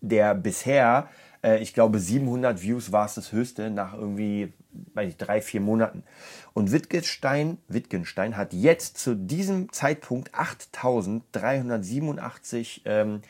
der 0.00 0.36
bisher, 0.36 1.08
äh, 1.42 1.58
ich 1.58 1.74
glaube 1.74 1.98
700 1.98 2.62
Views 2.62 2.92
war 2.92 3.06
es 3.06 3.14
das 3.14 3.32
höchste 3.32 3.68
nach 3.70 3.94
irgendwie, 3.94 4.52
weiß 4.94 5.08
ich, 5.08 5.16
drei, 5.16 5.42
vier 5.42 5.60
Monaten. 5.60 6.04
Und 6.52 6.70
Wittgenstein, 6.70 7.58
Wittgenstein 7.66 8.36
hat 8.36 8.52
jetzt 8.52 8.98
zu 8.98 9.16
diesem 9.16 9.72
Zeitpunkt 9.72 10.32
8387 10.34 12.82
ähm, 12.84 13.22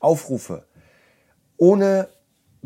Aufrufe. 0.00 0.66
Ohne 1.56 2.08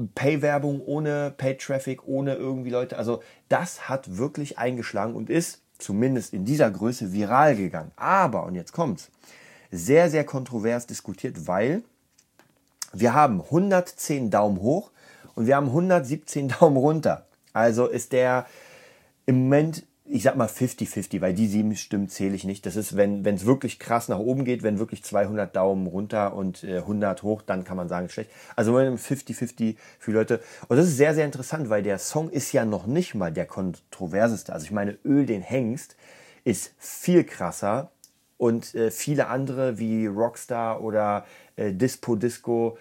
Pay-Werbung, 0.09 0.81
ohne 0.85 1.33
Pay-Traffic, 1.37 2.07
ohne 2.07 2.35
irgendwie 2.35 2.71
Leute. 2.71 2.97
Also 2.97 3.23
das 3.49 3.89
hat 3.89 4.17
wirklich 4.19 4.59
eingeschlagen 4.59 5.15
und 5.15 5.31
ist 5.31 5.63
zumindest 5.79 6.35
in 6.35 6.45
dieser 6.45 6.71
Größe 6.71 7.13
viral 7.13 7.57
gegangen. 7.57 7.93
Aber, 7.97 8.45
und 8.45 8.55
jetzt 8.55 8.73
kommt's, 8.73 9.11
sehr, 9.71 10.11
sehr 10.11 10.25
kontrovers 10.25 10.87
diskutiert, 10.87 11.47
weil 11.47 11.83
wir 12.93 13.15
haben 13.15 13.41
110 13.41 14.31
Daumen 14.31 14.61
hoch 14.61 14.91
und 15.35 15.47
wir 15.47 15.57
haben 15.57 15.69
117 15.69 16.49
Daumen 16.61 16.77
runter. 16.77 17.27
Also 17.53 17.87
ist 17.87 18.13
der 18.13 18.47
im 19.27 19.45
Moment 19.45 19.85
ich 20.13 20.25
sag 20.25 20.37
mal 20.37 20.49
50-50, 20.49 21.21
weil 21.21 21.35
die 21.35 21.47
sieben 21.47 21.77
Stimmen 21.77 22.09
zähle 22.09 22.35
ich 22.35 22.45
nicht. 22.45 22.67
Das 22.67 22.75
ist, 22.75 22.97
wenn 22.97 23.25
es 23.25 23.47
wirklich 23.47 23.79
krass 23.79 24.09
nach 24.09 24.19
oben 24.19 24.45
geht, 24.45 24.63
wenn 24.63 24.81
wirklich 24.81 25.05
200 25.05 25.55
Daumen 25.55 25.87
runter 25.87 26.35
und 26.35 26.65
äh, 26.65 26.79
100 26.79 27.23
hoch, 27.23 27.43
dann 27.43 27.63
kann 27.63 27.77
man 27.77 27.89
sagen, 27.89 28.09
schlecht. 28.09 28.31
Also 28.57 28.77
50-50 28.77 29.77
für 29.99 30.13
Leute. 30.13 30.41
Und 30.69 30.77
das 30.77 30.89
ist 30.89 30.97
sehr, 30.97 31.15
sehr 31.15 31.25
interessant, 31.25 31.71
weil 31.71 31.83
der 31.83 31.99
Song 31.99 32.29
ist 32.29 32.53
ja 32.53 32.65
noch 32.65 32.87
nicht 32.87 33.15
mal 33.15 33.33
der 33.33 33.47
kontroverseste. 33.47 34.53
Also 34.53 34.65
ich 34.65 34.73
meine, 34.73 34.99
Öl 35.05 35.27
den 35.27 35.43
Hengst 35.43 35.97
ist 36.43 36.75
viel 36.79 37.23
krasser 37.23 37.93
und 38.37 38.75
äh, 38.75 38.91
viele 38.91 39.29
andere 39.29 39.79
wie 39.79 40.07
Rockstar 40.07 40.83
oder 40.83 41.25
äh, 41.55 41.73
Dispo 41.73 42.17
Disco 42.17 42.77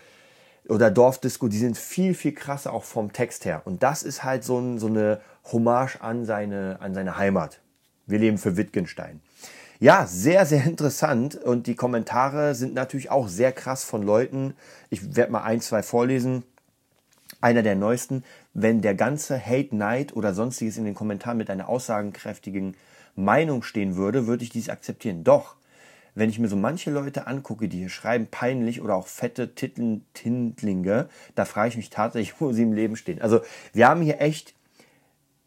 oder 0.67 0.91
Dorfdisco, 0.91 1.47
die 1.47 1.57
sind 1.57 1.77
viel, 1.77 2.13
viel 2.13 2.33
krasser 2.33 2.73
auch 2.73 2.83
vom 2.83 3.11
Text 3.11 3.45
her. 3.45 3.61
Und 3.65 3.83
das 3.83 4.03
ist 4.03 4.23
halt 4.23 4.43
so, 4.43 4.59
ein, 4.59 4.79
so 4.79 4.87
eine 4.87 5.19
Hommage 5.51 6.01
an 6.01 6.25
seine, 6.25 6.77
an 6.81 6.93
seine 6.93 7.17
Heimat. 7.17 7.61
Wir 8.05 8.19
leben 8.19 8.37
für 8.37 8.57
Wittgenstein. 8.57 9.21
Ja, 9.79 10.05
sehr, 10.07 10.45
sehr 10.45 10.65
interessant. 10.65 11.35
Und 11.35 11.67
die 11.67 11.75
Kommentare 11.75 12.53
sind 12.53 12.73
natürlich 12.73 13.11
auch 13.11 13.29
sehr 13.29 13.51
krass 13.51 13.83
von 13.83 14.03
Leuten. 14.03 14.53
Ich 14.89 15.15
werde 15.15 15.31
mal 15.31 15.43
ein, 15.43 15.61
zwei 15.61 15.83
vorlesen. 15.83 16.43
Einer 17.39 17.63
der 17.63 17.75
neuesten. 17.75 18.25
Wenn 18.53 18.81
der 18.81 18.95
ganze 18.95 19.39
Hate 19.39 19.75
Night 19.75 20.15
oder 20.15 20.33
sonstiges 20.33 20.77
in 20.77 20.83
den 20.83 20.95
Kommentaren 20.95 21.37
mit 21.37 21.49
einer 21.49 21.69
aussagenkräftigen 21.69 22.75
Meinung 23.15 23.63
stehen 23.63 23.95
würde, 23.95 24.27
würde 24.27 24.43
ich 24.43 24.49
dies 24.49 24.69
akzeptieren. 24.69 25.23
Doch, 25.23 25.55
wenn 26.15 26.29
ich 26.29 26.39
mir 26.39 26.49
so 26.49 26.57
manche 26.57 26.91
Leute 26.91 27.27
angucke, 27.27 27.69
die 27.69 27.77
hier 27.77 27.89
schreiben, 27.89 28.27
peinlich 28.29 28.81
oder 28.81 28.95
auch 28.95 29.07
fette 29.07 29.55
Titel, 29.55 30.01
Tindlinge, 30.13 31.07
da 31.35 31.45
frage 31.45 31.69
ich 31.69 31.77
mich 31.77 31.89
tatsächlich, 31.89 32.35
wo 32.41 32.51
sie 32.51 32.63
im 32.63 32.73
Leben 32.73 32.97
stehen. 32.97 33.21
Also 33.21 33.41
wir 33.71 33.87
haben 33.87 34.01
hier 34.01 34.19
echt 34.19 34.55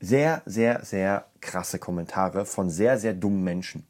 sehr, 0.02 0.42
sehr, 0.44 0.84
sehr 0.84 1.26
krasse 1.40 1.78
Kommentare 1.78 2.44
von 2.44 2.68
sehr, 2.68 2.98
sehr 2.98 3.14
dummen 3.14 3.44
Menschen. 3.44 3.86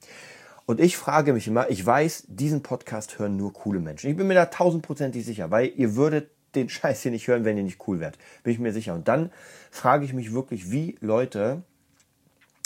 Und 0.67 0.79
ich 0.79 0.97
frage 0.97 1.33
mich 1.33 1.49
immer, 1.49 1.69
ich 1.71 1.85
weiß, 1.85 2.27
diesen 2.29 2.63
Podcast 2.63 3.19
hören 3.19 3.37
nur 3.37 3.53
coole 3.53 3.81
Menschen. 3.81 4.11
Ich 4.11 4.17
bin 4.17 4.29
mir 4.29 4.35
da 4.35 4.47
tausendprozentig 4.47 5.25
sicher, 5.25 5.51
weil 5.51 5.73
ihr 5.75 5.97
würdet 5.97 6.31
den 6.55 6.69
Scheiß 6.69 7.03
hier 7.03 7.11
nicht 7.11 7.27
hören, 7.27 7.45
wenn 7.45 7.57
ihr 7.57 7.65
nicht 7.65 7.89
cool 7.89 7.99
wärt. 7.99 8.19
Bin 8.45 8.53
ich 8.53 8.61
mir 8.61 8.73
sicher. 8.73 8.95
Und 8.95 9.09
dann 9.09 9.33
frage 9.71 10.05
ich 10.05 10.13
mich 10.13 10.33
wirklich, 10.33 10.71
wie 10.71 10.97
Leute, 11.01 11.63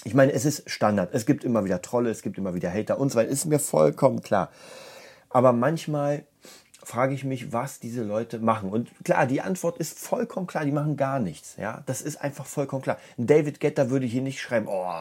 ich 0.04 0.14
meine, 0.14 0.32
es 0.32 0.44
ist 0.44 0.68
Standard. 0.68 1.14
Es 1.14 1.24
gibt 1.24 1.44
immer 1.44 1.64
wieder 1.64 1.80
Trolle, 1.82 2.10
es 2.10 2.22
gibt 2.22 2.36
immer 2.38 2.54
wieder 2.54 2.72
Hater 2.72 2.98
und 2.98 3.10
so 3.10 3.18
weiter. 3.18 3.30
Ist 3.30 3.46
mir 3.46 3.60
vollkommen 3.60 4.22
klar. 4.22 4.50
Aber 5.30 5.52
manchmal 5.52 6.24
frage 6.86 7.14
ich 7.14 7.24
mich, 7.24 7.52
was 7.52 7.80
diese 7.80 8.04
Leute 8.04 8.38
machen. 8.38 8.70
Und 8.70 8.90
klar, 9.04 9.26
die 9.26 9.40
Antwort 9.40 9.78
ist 9.78 9.98
vollkommen 9.98 10.46
klar, 10.46 10.64
die 10.64 10.70
machen 10.70 10.96
gar 10.96 11.18
nichts. 11.18 11.56
Ja, 11.56 11.82
das 11.86 12.00
ist 12.00 12.22
einfach 12.22 12.46
vollkommen 12.46 12.82
klar. 12.82 12.96
David 13.16 13.58
Getter 13.58 13.90
würde 13.90 14.06
hier 14.06 14.22
nicht 14.22 14.40
schreiben, 14.40 14.68
oh, 14.68 14.92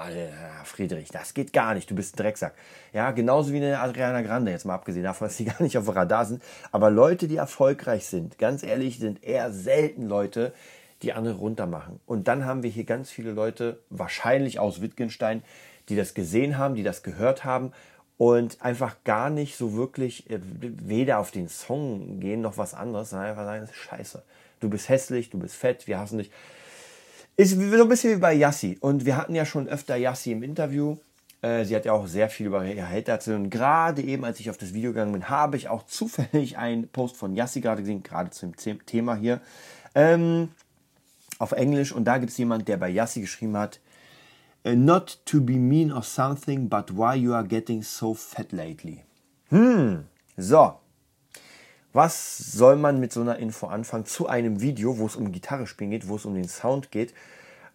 Friedrich, 0.64 1.10
das 1.10 1.36
geht 1.36 1.54
gar 1.54 1.76
nicht, 1.76 1.92
du 1.92 1.94
bist 1.94 2.16
ein 2.16 2.24
Drecksack. 2.24 2.56
Ja, 2.92 3.12
genauso 3.12 3.54
wie 3.54 3.58
eine 3.58 3.80
Adriana 3.80 4.24
Grande, 4.24 4.50
jetzt 4.50 4.66
mal 4.66 4.74
abgesehen 4.74 5.04
davon, 5.04 5.28
dass 5.28 5.38
die 5.38 5.46
gar 5.46 5.62
nicht 5.62 5.78
auf 5.78 5.86
dem 5.86 5.94
Radar 5.94 6.26
sind. 6.26 6.42
Aber 6.72 6.90
Leute, 6.90 7.28
die 7.28 7.36
erfolgreich 7.36 8.08
sind, 8.08 8.40
ganz 8.40 8.64
ehrlich, 8.64 8.98
sind 8.98 9.24
eher 9.24 9.52
selten 9.52 10.08
Leute, 10.08 10.54
die 11.04 11.14
andere 11.14 11.36
runtermachen. 11.36 12.00
Und 12.08 12.28
dann 12.28 12.46
haben 12.46 12.64
wir 12.64 12.72
hier 12.72 12.86
ganz 12.86 13.12
viele 13.12 13.32
Leute, 13.32 13.80
wahrscheinlich 13.92 14.58
aus 14.58 14.82
Wittgenstein, 14.82 15.44
die 15.90 15.96
das 15.96 16.16
gesehen 16.16 16.58
haben, 16.58 16.74
die 16.74 16.82
das 16.82 17.04
gehört 17.04 17.46
haben 17.46 17.74
und 18.18 18.62
einfach 18.62 18.98
gar 19.04 19.30
nicht 19.30 19.58
so 19.58 19.74
wirklich 19.74 20.30
äh, 20.30 20.40
weder 20.42 21.20
auf 21.20 21.32
den 21.32 21.50
Song 21.50 22.20
gehen 22.20 22.42
noch 22.42 22.58
was 22.58 22.74
anderes, 22.74 23.10
sondern 23.10 23.30
einfach 23.30 23.46
sagen, 23.46 23.68
scheiße. 23.72 24.24
Du 24.60 24.70
bist 24.70 24.90
hässlich, 24.90 25.30
du 25.30 25.38
bist 25.38 25.56
fett, 25.56 25.88
wir 25.88 26.00
hassen 26.00 26.20
dich. 26.20 26.32
Ist 27.38 27.52
so 27.52 27.60
ein 27.60 27.90
bisschen 27.90 28.16
wie 28.16 28.22
bei 28.22 28.34
Yassi. 28.34 28.78
Und 28.80 29.06
wir 29.06 29.18
hatten 29.18 29.36
ja 29.36 29.46
schon 29.46 29.68
öfter 29.68 29.98
Yassi 29.98 30.32
im 30.32 30.42
Interview. 30.42 30.96
Äh, 31.42 31.66
sie 31.66 31.76
hat 31.76 31.84
ja 31.84 31.92
auch 31.92 32.08
sehr 32.08 32.30
viel 32.30 32.48
über 32.48 32.64
ihr 32.66 32.90
Hate 32.90 33.12
erzählt. 33.12 33.38
Und 33.38 33.50
gerade 33.50 34.02
eben, 34.02 34.24
als 34.24 34.40
ich 34.40 34.50
auf 34.50 34.58
das 34.58 34.74
Video 34.74 34.92
gegangen 34.92 35.12
bin, 35.12 35.30
habe 35.30 35.58
ich 35.58 35.68
auch 35.68 35.86
zufällig 35.86 36.58
einen 36.58 36.88
Post 36.88 37.18
von 37.18 37.36
Yassi 37.36 37.60
gerade 37.60 37.82
gesehen, 37.82 38.04
gerade 38.04 38.30
zum 38.30 38.54
Thema 38.86 39.16
hier. 39.16 39.42
Ähm, 39.94 40.50
auf 41.38 41.52
Englisch. 41.52 41.92
Und 41.92 42.06
da 42.06 42.18
gibt 42.18 42.32
es 42.32 42.38
jemand, 42.38 42.70
der 42.70 42.78
bei 42.78 42.90
Yassi 42.90 43.20
geschrieben 43.20 43.58
hat, 43.58 43.82
not 44.74 45.20
to 45.26 45.42
be 45.42 45.58
mean 45.58 45.92
or 45.92 46.04
something, 46.04 46.68
but 46.68 46.92
why 46.92 47.16
you 47.16 47.34
are 47.34 47.44
getting 47.44 47.84
so 47.84 48.14
fat 48.14 48.52
lately. 48.52 49.04
Hm, 49.50 50.06
so. 50.38 50.80
Was 51.94 52.38
soll 52.38 52.76
man 52.76 53.00
mit 53.00 53.14
so 53.14 53.22
einer 53.22 53.38
Info 53.38 53.68
anfangen 53.68 54.06
zu 54.06 54.28
einem 54.28 54.60
Video, 54.60 54.98
wo 54.98 55.06
es 55.06 55.16
um 55.16 55.32
Gitarre 55.32 55.68
spielen 55.68 55.92
geht, 55.92 56.08
wo 56.08 56.16
es 56.16 56.26
um 56.26 56.34
den 56.34 56.48
Sound 56.48 56.92
geht? 56.92 57.14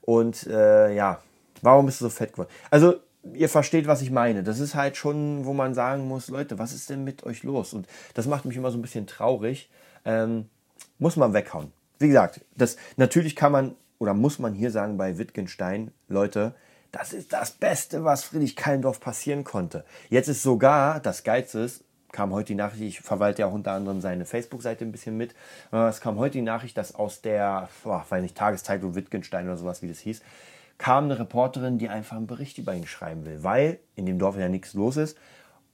Und 0.03 0.47
äh, 0.47 0.95
ja, 0.95 1.23
warum 1.63 1.87
bist 1.87 2.01
du 2.01 2.07
so 2.07 2.11
fett 2.11 2.33
geworden? 2.33 2.51
Also, 2.71 2.97
ihr 3.33 3.49
versteht, 3.49 3.87
was 3.87 4.03
ich 4.03 4.11
meine. 4.11 4.43
Das 4.43 4.59
ist 4.59 4.75
halt 4.75 4.97
schon, 4.97 5.47
wo 5.47 5.53
man 5.55 5.75
sagen 5.75 6.07
muss, 6.07 6.29
Leute, 6.29 6.59
was 6.59 6.73
ist 6.73 6.91
denn 6.91 7.05
mit 7.05 7.25
euch 7.25 7.45
los? 7.45 7.73
Und 7.73 7.87
das 8.15 8.27
macht 8.27 8.45
mich 8.45 8.57
immer 8.57 8.71
so 8.71 8.79
ein 8.79 8.83
bisschen 8.83 9.07
traurig. 9.07 9.71
Ähm, 10.05 10.51
muss 10.99 11.17
man 11.17 11.33
weghauen. 11.33 11.73
Wie 11.99 12.09
gesagt, 12.09 12.41
das 12.57 12.77
natürlich 12.97 13.37
kann 13.37 13.53
man 13.53 13.75
oder 13.99 14.15
muss 14.15 14.39
man 14.39 14.55
hier 14.55 14.71
sagen 14.71 14.97
bei 14.97 15.19
Wittgenstein, 15.19 15.93
Leute, 16.09 16.55
das 16.93 17.13
ist 17.13 17.33
das 17.33 17.53
Beste, 17.53 18.05
was 18.05 18.25
Friedrich 18.25 18.57
Kallendorf 18.57 19.01
passieren 19.01 19.45
konnte. 19.45 19.85
Jetzt 20.09 20.29
ist 20.29 20.43
sogar, 20.43 21.01
das 21.01 21.23
Geilste 21.25 21.71
kam 22.13 22.33
heute 22.33 22.49
die 22.49 22.55
Nachricht, 22.57 22.83
ich 22.83 23.01
verwalte 23.01 23.43
ja 23.43 23.47
unter 23.47 23.73
anderem 23.73 24.01
seine 24.01 24.27
Facebook-Seite 24.27 24.85
ein 24.85 24.91
bisschen 24.91 25.17
mit, 25.17 25.35
es 25.71 26.01
kam 26.01 26.19
heute 26.19 26.33
die 26.33 26.43
Nachricht, 26.43 26.77
dass 26.77 26.95
aus 26.95 27.21
der, 27.21 27.69
boah, 27.85 28.05
weiß 28.09 28.23
nicht, 28.23 28.37
Tageszeitung 28.37 28.97
Wittgenstein 28.97 29.47
oder 29.47 29.57
sowas, 29.57 29.83
wie 29.83 29.89
das 29.89 30.01
hieß, 30.01 30.21
kam 30.77 31.05
eine 31.05 31.19
Reporterin, 31.19 31.79
die 31.79 31.89
einfach 31.89 32.17
einen 32.17 32.27
Bericht 32.27 32.59
über 32.59 32.75
ihn 32.75 32.87
schreiben 32.87 33.25
will, 33.27 33.45
weil 33.45 33.79
in 33.95 34.07
dem 34.07 34.19
Dorf 34.19 34.37
ja 34.37 34.49
nichts 34.49 34.75
los 34.75 34.97
ist 34.97 35.17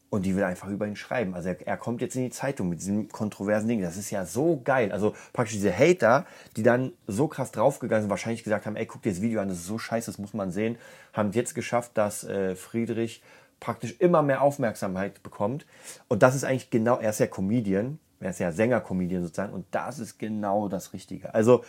und 0.09 0.25
die 0.25 0.37
will 0.37 0.45
einfach 0.45 0.69
über 0.69 0.87
ihn 0.87 0.97
schreiben. 0.97 1.35
Also 1.35 1.49
er, 1.49 1.66
er, 1.66 1.77
kommt 1.77 2.01
jetzt 2.01 2.14
in 2.16 2.23
die 2.23 2.31
Zeitung 2.31 2.69
mit 2.69 2.81
diesem 2.81 3.09
kontroversen 3.09 3.69
Ding. 3.69 3.83
Das 3.83 3.97
ist 3.97 4.11
ja 4.11 4.25
so 4.25 4.61
geil. 4.62 4.92
Also 4.92 5.14
praktisch 5.33 5.55
diese 5.55 5.77
Hater, 5.77 6.27
die 6.57 6.62
dann 6.62 6.92
so 7.07 7.27
krass 7.29 7.51
draufgegangen 7.51 8.03
sind, 8.03 8.11
wahrscheinlich 8.11 8.45
gesagt 8.45 8.66
haben, 8.66 8.77
ey, 8.77 8.87
guck 8.87 9.03
dir 9.03 9.11
das 9.11 9.21
Video 9.21 9.40
an, 9.40 9.49
das 9.49 9.59
ist 9.59 9.66
so 9.66 9.79
scheiße, 9.79 10.11
das 10.11 10.19
muss 10.19 10.33
man 10.33 10.51
sehen, 10.51 10.79
haben 11.12 11.33
jetzt 11.33 11.55
geschafft, 11.55 11.92
dass 11.95 12.25
äh, 12.25 12.55
Friedrich 12.55 13.23
praktisch 13.59 13.97
immer 13.99 14.23
mehr 14.23 14.42
Aufmerksamkeit 14.42 15.23
bekommt. 15.23 15.66
Und 16.09 16.23
das 16.23 16.35
ist 16.35 16.45
eigentlich 16.45 16.71
genau, 16.71 16.99
er 16.99 17.11
ist 17.11 17.21
ja 17.21 17.27
Comedian, 17.27 17.99
er 18.21 18.31
ist 18.31 18.40
ja 18.40 18.53
Sänger-Comedian 18.53 19.23
sozusagen, 19.23 19.53
und 19.53 19.66
das 19.71 19.99
ist 19.99 20.19
genau 20.19 20.69
das 20.69 20.92
Richtige. 20.92 21.35
Also, 21.35 21.64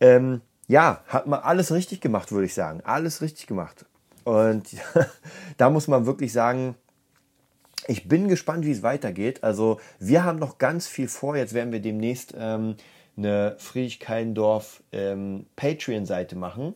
ähm, 0.00 0.40
ja, 0.68 1.02
hat 1.06 1.26
man 1.26 1.40
alles 1.40 1.72
richtig 1.72 2.00
gemacht, 2.00 2.32
würde 2.32 2.46
ich 2.46 2.54
sagen. 2.54 2.80
Alles 2.84 3.22
richtig 3.22 3.46
gemacht. 3.46 3.86
Und 4.24 4.68
da 5.56 5.70
muss 5.70 5.86
man 5.88 6.06
wirklich 6.06 6.32
sagen, 6.32 6.74
ich 7.86 8.08
bin 8.08 8.28
gespannt, 8.28 8.64
wie 8.64 8.72
es 8.72 8.82
weitergeht. 8.82 9.44
Also 9.44 9.80
wir 9.98 10.24
haben 10.24 10.38
noch 10.38 10.58
ganz 10.58 10.86
viel 10.88 11.08
vor. 11.08 11.36
Jetzt 11.36 11.54
werden 11.54 11.72
wir 11.72 11.80
demnächst 11.80 12.34
ähm, 12.36 12.76
eine 13.16 13.56
Friedrich-Keindorf 13.58 14.82
ähm, 14.92 15.46
Patreon-Seite 15.56 16.36
machen 16.36 16.74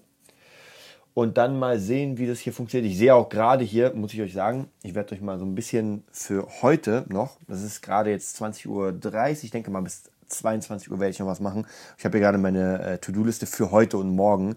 und 1.15 1.37
dann 1.37 1.59
mal 1.59 1.79
sehen, 1.79 2.19
wie 2.19 2.27
das 2.27 2.39
hier 2.39 2.53
funktioniert. 2.53 2.91
Ich 2.91 2.99
sehe 2.99 3.15
auch 3.15 3.29
gerade 3.29 3.65
hier, 3.65 3.93
muss 3.95 4.15
ich 4.15 4.23
euch 4.23 4.33
sagen, 4.33 4.69
ich 4.83 4.95
werde 4.95 5.15
euch 5.15 5.21
mal 5.21 5.39
so 5.39 5.45
ein 5.45 5.55
bisschen 5.55 6.05
für 6.13 6.47
heute 6.63 7.05
noch, 7.09 7.39
das 7.49 7.63
ist 7.63 7.83
gerade 7.83 8.11
jetzt 8.11 8.41
20.30 8.41 8.69
Uhr, 8.69 9.43
ich 9.43 9.51
denke 9.51 9.71
mal 9.71 9.83
bis 9.83 10.05
22 10.29 10.91
Uhr 10.91 11.01
werde 11.01 11.11
ich 11.11 11.19
noch 11.19 11.27
was 11.27 11.41
machen. 11.41 11.67
Ich 11.99 12.05
habe 12.05 12.17
hier 12.17 12.25
gerade 12.25 12.39
meine 12.39 12.83
äh, 12.83 12.99
To-Do-Liste 12.99 13.47
für 13.47 13.71
heute 13.71 13.99
und 13.99 14.15
morgen. 14.15 14.55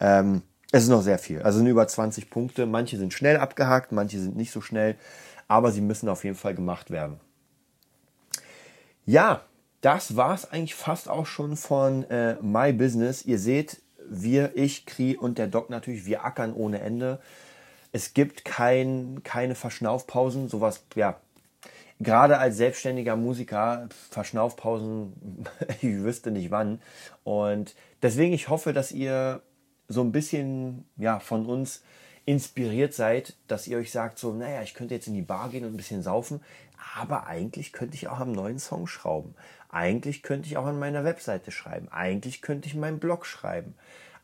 Ähm, 0.00 0.42
Es 0.72 0.84
ist 0.84 0.88
noch 0.88 1.02
sehr 1.02 1.18
viel. 1.18 1.42
Also 1.42 1.58
sind 1.58 1.66
über 1.66 1.86
20 1.86 2.30
Punkte. 2.30 2.64
Manche 2.64 2.96
sind 2.96 3.12
schnell 3.12 3.36
abgehakt, 3.36 3.92
manche 3.92 4.18
sind 4.20 4.36
nicht 4.36 4.52
so 4.52 4.60
schnell. 4.60 4.96
Aber 5.50 5.72
sie 5.72 5.80
müssen 5.80 6.08
auf 6.08 6.22
jeden 6.22 6.36
Fall 6.36 6.54
gemacht 6.54 6.92
werden. 6.92 7.18
Ja, 9.04 9.42
das 9.80 10.14
war 10.14 10.32
es 10.32 10.48
eigentlich 10.48 10.76
fast 10.76 11.08
auch 11.08 11.26
schon 11.26 11.56
von 11.56 12.04
äh, 12.04 12.36
My 12.40 12.72
Business. 12.72 13.24
Ihr 13.24 13.40
seht, 13.40 13.82
wir, 14.08 14.56
ich, 14.56 14.86
Kri 14.86 15.16
und 15.16 15.38
der 15.38 15.48
Doc 15.48 15.68
natürlich, 15.68 16.06
wir 16.06 16.24
ackern 16.24 16.54
ohne 16.54 16.80
Ende. 16.80 17.18
Es 17.90 18.14
gibt 18.14 18.44
kein, 18.44 19.22
keine 19.24 19.56
Verschnaufpausen, 19.56 20.48
sowas, 20.48 20.84
ja, 20.94 21.18
gerade 21.98 22.38
als 22.38 22.56
selbstständiger 22.56 23.16
Musiker, 23.16 23.88
Verschnaufpausen, 24.10 25.14
ich 25.80 25.82
wüsste 25.82 26.30
nicht 26.30 26.52
wann. 26.52 26.80
Und 27.24 27.74
deswegen, 28.02 28.32
ich 28.32 28.48
hoffe, 28.48 28.72
dass 28.72 28.92
ihr 28.92 29.42
so 29.88 30.02
ein 30.02 30.12
bisschen 30.12 30.84
ja, 30.96 31.18
von 31.18 31.44
uns 31.44 31.82
inspiriert 32.30 32.94
seid, 32.94 33.34
dass 33.48 33.66
ihr 33.66 33.76
euch 33.76 33.90
sagt, 33.90 34.20
so, 34.20 34.32
naja, 34.32 34.62
ich 34.62 34.74
könnte 34.74 34.94
jetzt 34.94 35.08
in 35.08 35.14
die 35.14 35.22
Bar 35.22 35.48
gehen 35.48 35.64
und 35.64 35.74
ein 35.74 35.76
bisschen 35.76 36.04
saufen, 36.04 36.40
aber 36.94 37.26
eigentlich 37.26 37.72
könnte 37.72 37.96
ich 37.96 38.06
auch 38.06 38.20
am 38.20 38.30
neuen 38.30 38.60
Song 38.60 38.86
schrauben. 38.86 39.34
Eigentlich 39.68 40.22
könnte 40.22 40.46
ich 40.46 40.56
auch 40.56 40.66
an 40.66 40.78
meiner 40.78 41.02
Webseite 41.02 41.50
schreiben. 41.50 41.88
Eigentlich 41.90 42.40
könnte 42.40 42.68
ich 42.68 42.76
meinen 42.76 43.00
Blog 43.00 43.26
schreiben. 43.26 43.74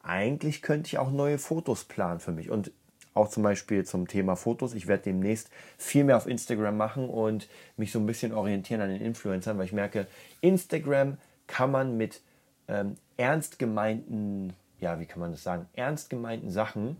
Eigentlich 0.05 0.63
könnte 0.63 0.87
ich 0.87 0.99
auch 0.99 1.11
neue 1.11 1.39
Fotos 1.39 1.83
planen 1.83 2.21
für 2.21 2.31
mich. 2.31 2.49
Und 2.49 2.71
auch 3.13 3.29
zum 3.29 3.43
Beispiel 3.43 3.85
zum 3.85 4.07
Thema 4.07 4.37
Fotos. 4.37 4.75
Ich 4.75 4.87
werde 4.87 5.03
demnächst 5.03 5.51
viel 5.77 6.05
mehr 6.05 6.17
auf 6.17 6.29
Instagram 6.29 6.77
machen 6.77 7.09
und 7.09 7.49
mich 7.77 7.91
so 7.91 7.99
ein 7.99 8.07
bisschen 8.07 8.33
orientieren 8.33 8.83
an 8.83 8.91
den 8.91 9.01
Influencern, 9.01 9.59
weil 9.59 9.65
ich 9.65 9.73
merke, 9.73 10.07
Instagram 10.43 11.19
kann 11.49 11.73
man 11.73 11.97
mit 11.97 12.21
ähm, 12.69 12.95
ernst 13.17 13.59
gemeinten, 13.59 14.53
ja, 14.79 15.01
wie 15.01 15.07
kann 15.07 15.19
man 15.19 15.33
das 15.33 15.43
sagen, 15.43 15.67
ernst 15.75 16.09
gemeinten 16.09 16.51
Sachen 16.51 16.97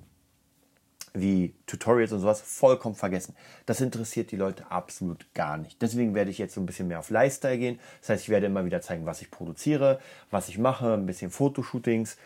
wie 1.21 1.55
Tutorials 1.67 2.13
und 2.13 2.21
sowas 2.21 2.41
vollkommen 2.41 2.95
vergessen. 2.95 3.35
Das 3.65 3.81
interessiert 3.81 4.31
die 4.31 4.37
Leute 4.37 4.71
absolut 4.71 5.27
gar 5.35 5.57
nicht. 5.57 5.81
Deswegen 5.81 6.15
werde 6.15 6.31
ich 6.31 6.39
jetzt 6.39 6.55
so 6.55 6.61
ein 6.61 6.67
bisschen 6.67 6.89
mehr 6.89 6.99
auf 6.99 7.11
Lifestyle 7.11 7.59
gehen. 7.59 7.79
Das 8.01 8.11
heißt, 8.11 8.23
ich 8.25 8.29
werde 8.29 8.47
immer 8.47 8.65
wieder 8.65 8.81
zeigen, 8.81 9.07
was 9.07 9.23
ich 9.23 9.31
produziere, 9.31 9.99
was 10.31 10.49
ich 10.49 10.59
mache, 10.59 10.95
ein 10.95 11.07
bisschen 11.07 11.31
Fotoshootings, 11.31 12.17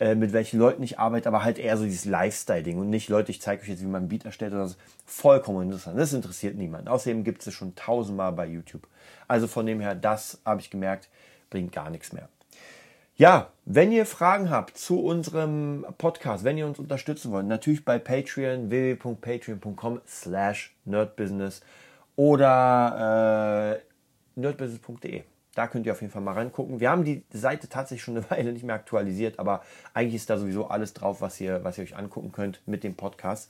äh, 0.00 0.14
mit 0.14 0.32
welchen 0.32 0.58
Leuten 0.58 0.82
ich 0.82 0.98
arbeite, 0.98 1.28
aber 1.28 1.44
halt 1.44 1.58
eher 1.58 1.76
so 1.76 1.84
dieses 1.84 2.04
Lifestyle-Ding 2.04 2.78
und 2.78 2.90
nicht, 2.90 3.08
Leute, 3.08 3.30
ich 3.30 3.40
zeige 3.40 3.62
euch 3.62 3.68
jetzt, 3.68 3.82
wie 3.82 3.86
man 3.86 4.04
ein 4.04 4.08
Beat 4.08 4.24
erstellt 4.24 4.52
oder 4.52 4.66
so. 4.66 4.76
Vollkommen 5.06 5.62
interessant. 5.62 5.98
Das 5.98 6.12
interessiert 6.12 6.56
niemanden. 6.56 6.88
Außerdem 6.88 7.24
gibt 7.24 7.46
es 7.46 7.54
schon 7.54 7.74
tausendmal 7.74 8.32
bei 8.32 8.46
YouTube. 8.46 8.86
Also 9.28 9.46
von 9.46 9.66
dem 9.66 9.80
her, 9.80 9.94
das 9.94 10.40
habe 10.44 10.60
ich 10.60 10.70
gemerkt, 10.70 11.08
bringt 11.50 11.72
gar 11.72 11.90
nichts 11.90 12.12
mehr. 12.12 12.28
Ja, 13.16 13.52
wenn 13.64 13.92
ihr 13.92 14.06
Fragen 14.06 14.50
habt 14.50 14.76
zu 14.76 15.00
unserem 15.00 15.86
Podcast, 15.98 16.42
wenn 16.42 16.58
ihr 16.58 16.66
uns 16.66 16.80
unterstützen 16.80 17.30
wollt, 17.30 17.46
natürlich 17.46 17.84
bei 17.84 18.00
Patreon, 18.00 18.70
www.patreon.com 18.70 20.00
slash 20.04 20.74
nerdbusiness 20.84 21.60
oder 22.16 23.78
äh, 23.78 24.40
nerdbusiness.de. 24.40 25.22
Da 25.54 25.68
könnt 25.68 25.86
ihr 25.86 25.92
auf 25.92 26.00
jeden 26.00 26.12
Fall 26.12 26.22
mal 26.22 26.32
reingucken. 26.32 26.80
Wir 26.80 26.90
haben 26.90 27.04
die 27.04 27.22
Seite 27.32 27.68
tatsächlich 27.68 28.02
schon 28.02 28.16
eine 28.16 28.28
Weile 28.30 28.52
nicht 28.52 28.64
mehr 28.64 28.74
aktualisiert, 28.74 29.38
aber 29.38 29.62
eigentlich 29.92 30.16
ist 30.16 30.28
da 30.28 30.36
sowieso 30.36 30.66
alles 30.66 30.92
drauf, 30.92 31.20
was 31.20 31.40
ihr, 31.40 31.62
was 31.62 31.78
ihr 31.78 31.84
euch 31.84 31.96
angucken 31.96 32.32
könnt 32.32 32.62
mit 32.66 32.82
dem 32.82 32.96
Podcast. 32.96 33.48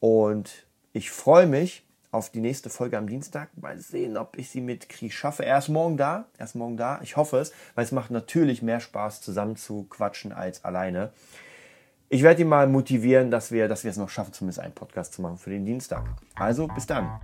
Und 0.00 0.66
ich 0.92 1.12
freue 1.12 1.46
mich, 1.46 1.84
auf 2.10 2.30
die 2.30 2.40
nächste 2.40 2.70
Folge 2.70 2.98
am 2.98 3.06
Dienstag. 3.06 3.50
Mal 3.60 3.78
sehen, 3.78 4.16
ob 4.16 4.38
ich 4.38 4.50
sie 4.50 4.60
mit 4.60 4.88
Kri 4.88 5.10
schaffe. 5.10 5.44
Er 5.44 5.58
ist 5.58 5.68
morgen 5.68 5.96
da. 5.96 6.26
Er 6.38 6.46
ist 6.46 6.54
morgen 6.54 6.76
da. 6.76 7.00
Ich 7.02 7.16
hoffe 7.16 7.38
es, 7.38 7.52
weil 7.74 7.84
es 7.84 7.92
macht 7.92 8.10
natürlich 8.10 8.62
mehr 8.62 8.80
Spaß, 8.80 9.20
zusammen 9.20 9.56
zu 9.56 9.84
quatschen 9.84 10.32
als 10.32 10.64
alleine. 10.64 11.12
Ich 12.10 12.22
werde 12.22 12.40
ihn 12.40 12.48
mal 12.48 12.66
motivieren, 12.66 13.30
dass 13.30 13.52
wir, 13.52 13.68
dass 13.68 13.84
wir 13.84 13.90
es 13.90 13.98
noch 13.98 14.08
schaffen, 14.08 14.32
zumindest 14.32 14.60
einen 14.60 14.72
Podcast 14.72 15.12
zu 15.12 15.20
machen 15.20 15.36
für 15.36 15.50
den 15.50 15.66
Dienstag. 15.66 16.04
Also, 16.36 16.66
bis 16.66 16.86
dann. 16.86 17.20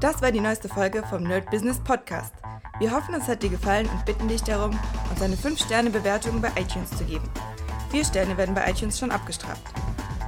Das 0.00 0.22
war 0.22 0.32
die 0.32 0.40
neueste 0.40 0.70
Folge 0.70 1.02
vom 1.10 1.24
Nerd 1.24 1.50
Business 1.50 1.78
Podcast. 1.78 2.32
Wir 2.78 2.90
hoffen, 2.90 3.14
es 3.14 3.28
hat 3.28 3.42
dir 3.42 3.50
gefallen 3.50 3.86
und 3.90 4.06
bitten 4.06 4.28
dich 4.28 4.42
darum, 4.42 4.78
uns 5.10 5.20
eine 5.20 5.36
5-Sterne-Bewertung 5.36 6.40
bei 6.40 6.48
iTunes 6.58 6.90
zu 6.96 7.04
geben. 7.04 7.28
Vier 7.90 8.06
Sterne 8.06 8.38
werden 8.38 8.54
bei 8.54 8.70
iTunes 8.70 8.98
schon 8.98 9.10
abgestraft. 9.10 9.62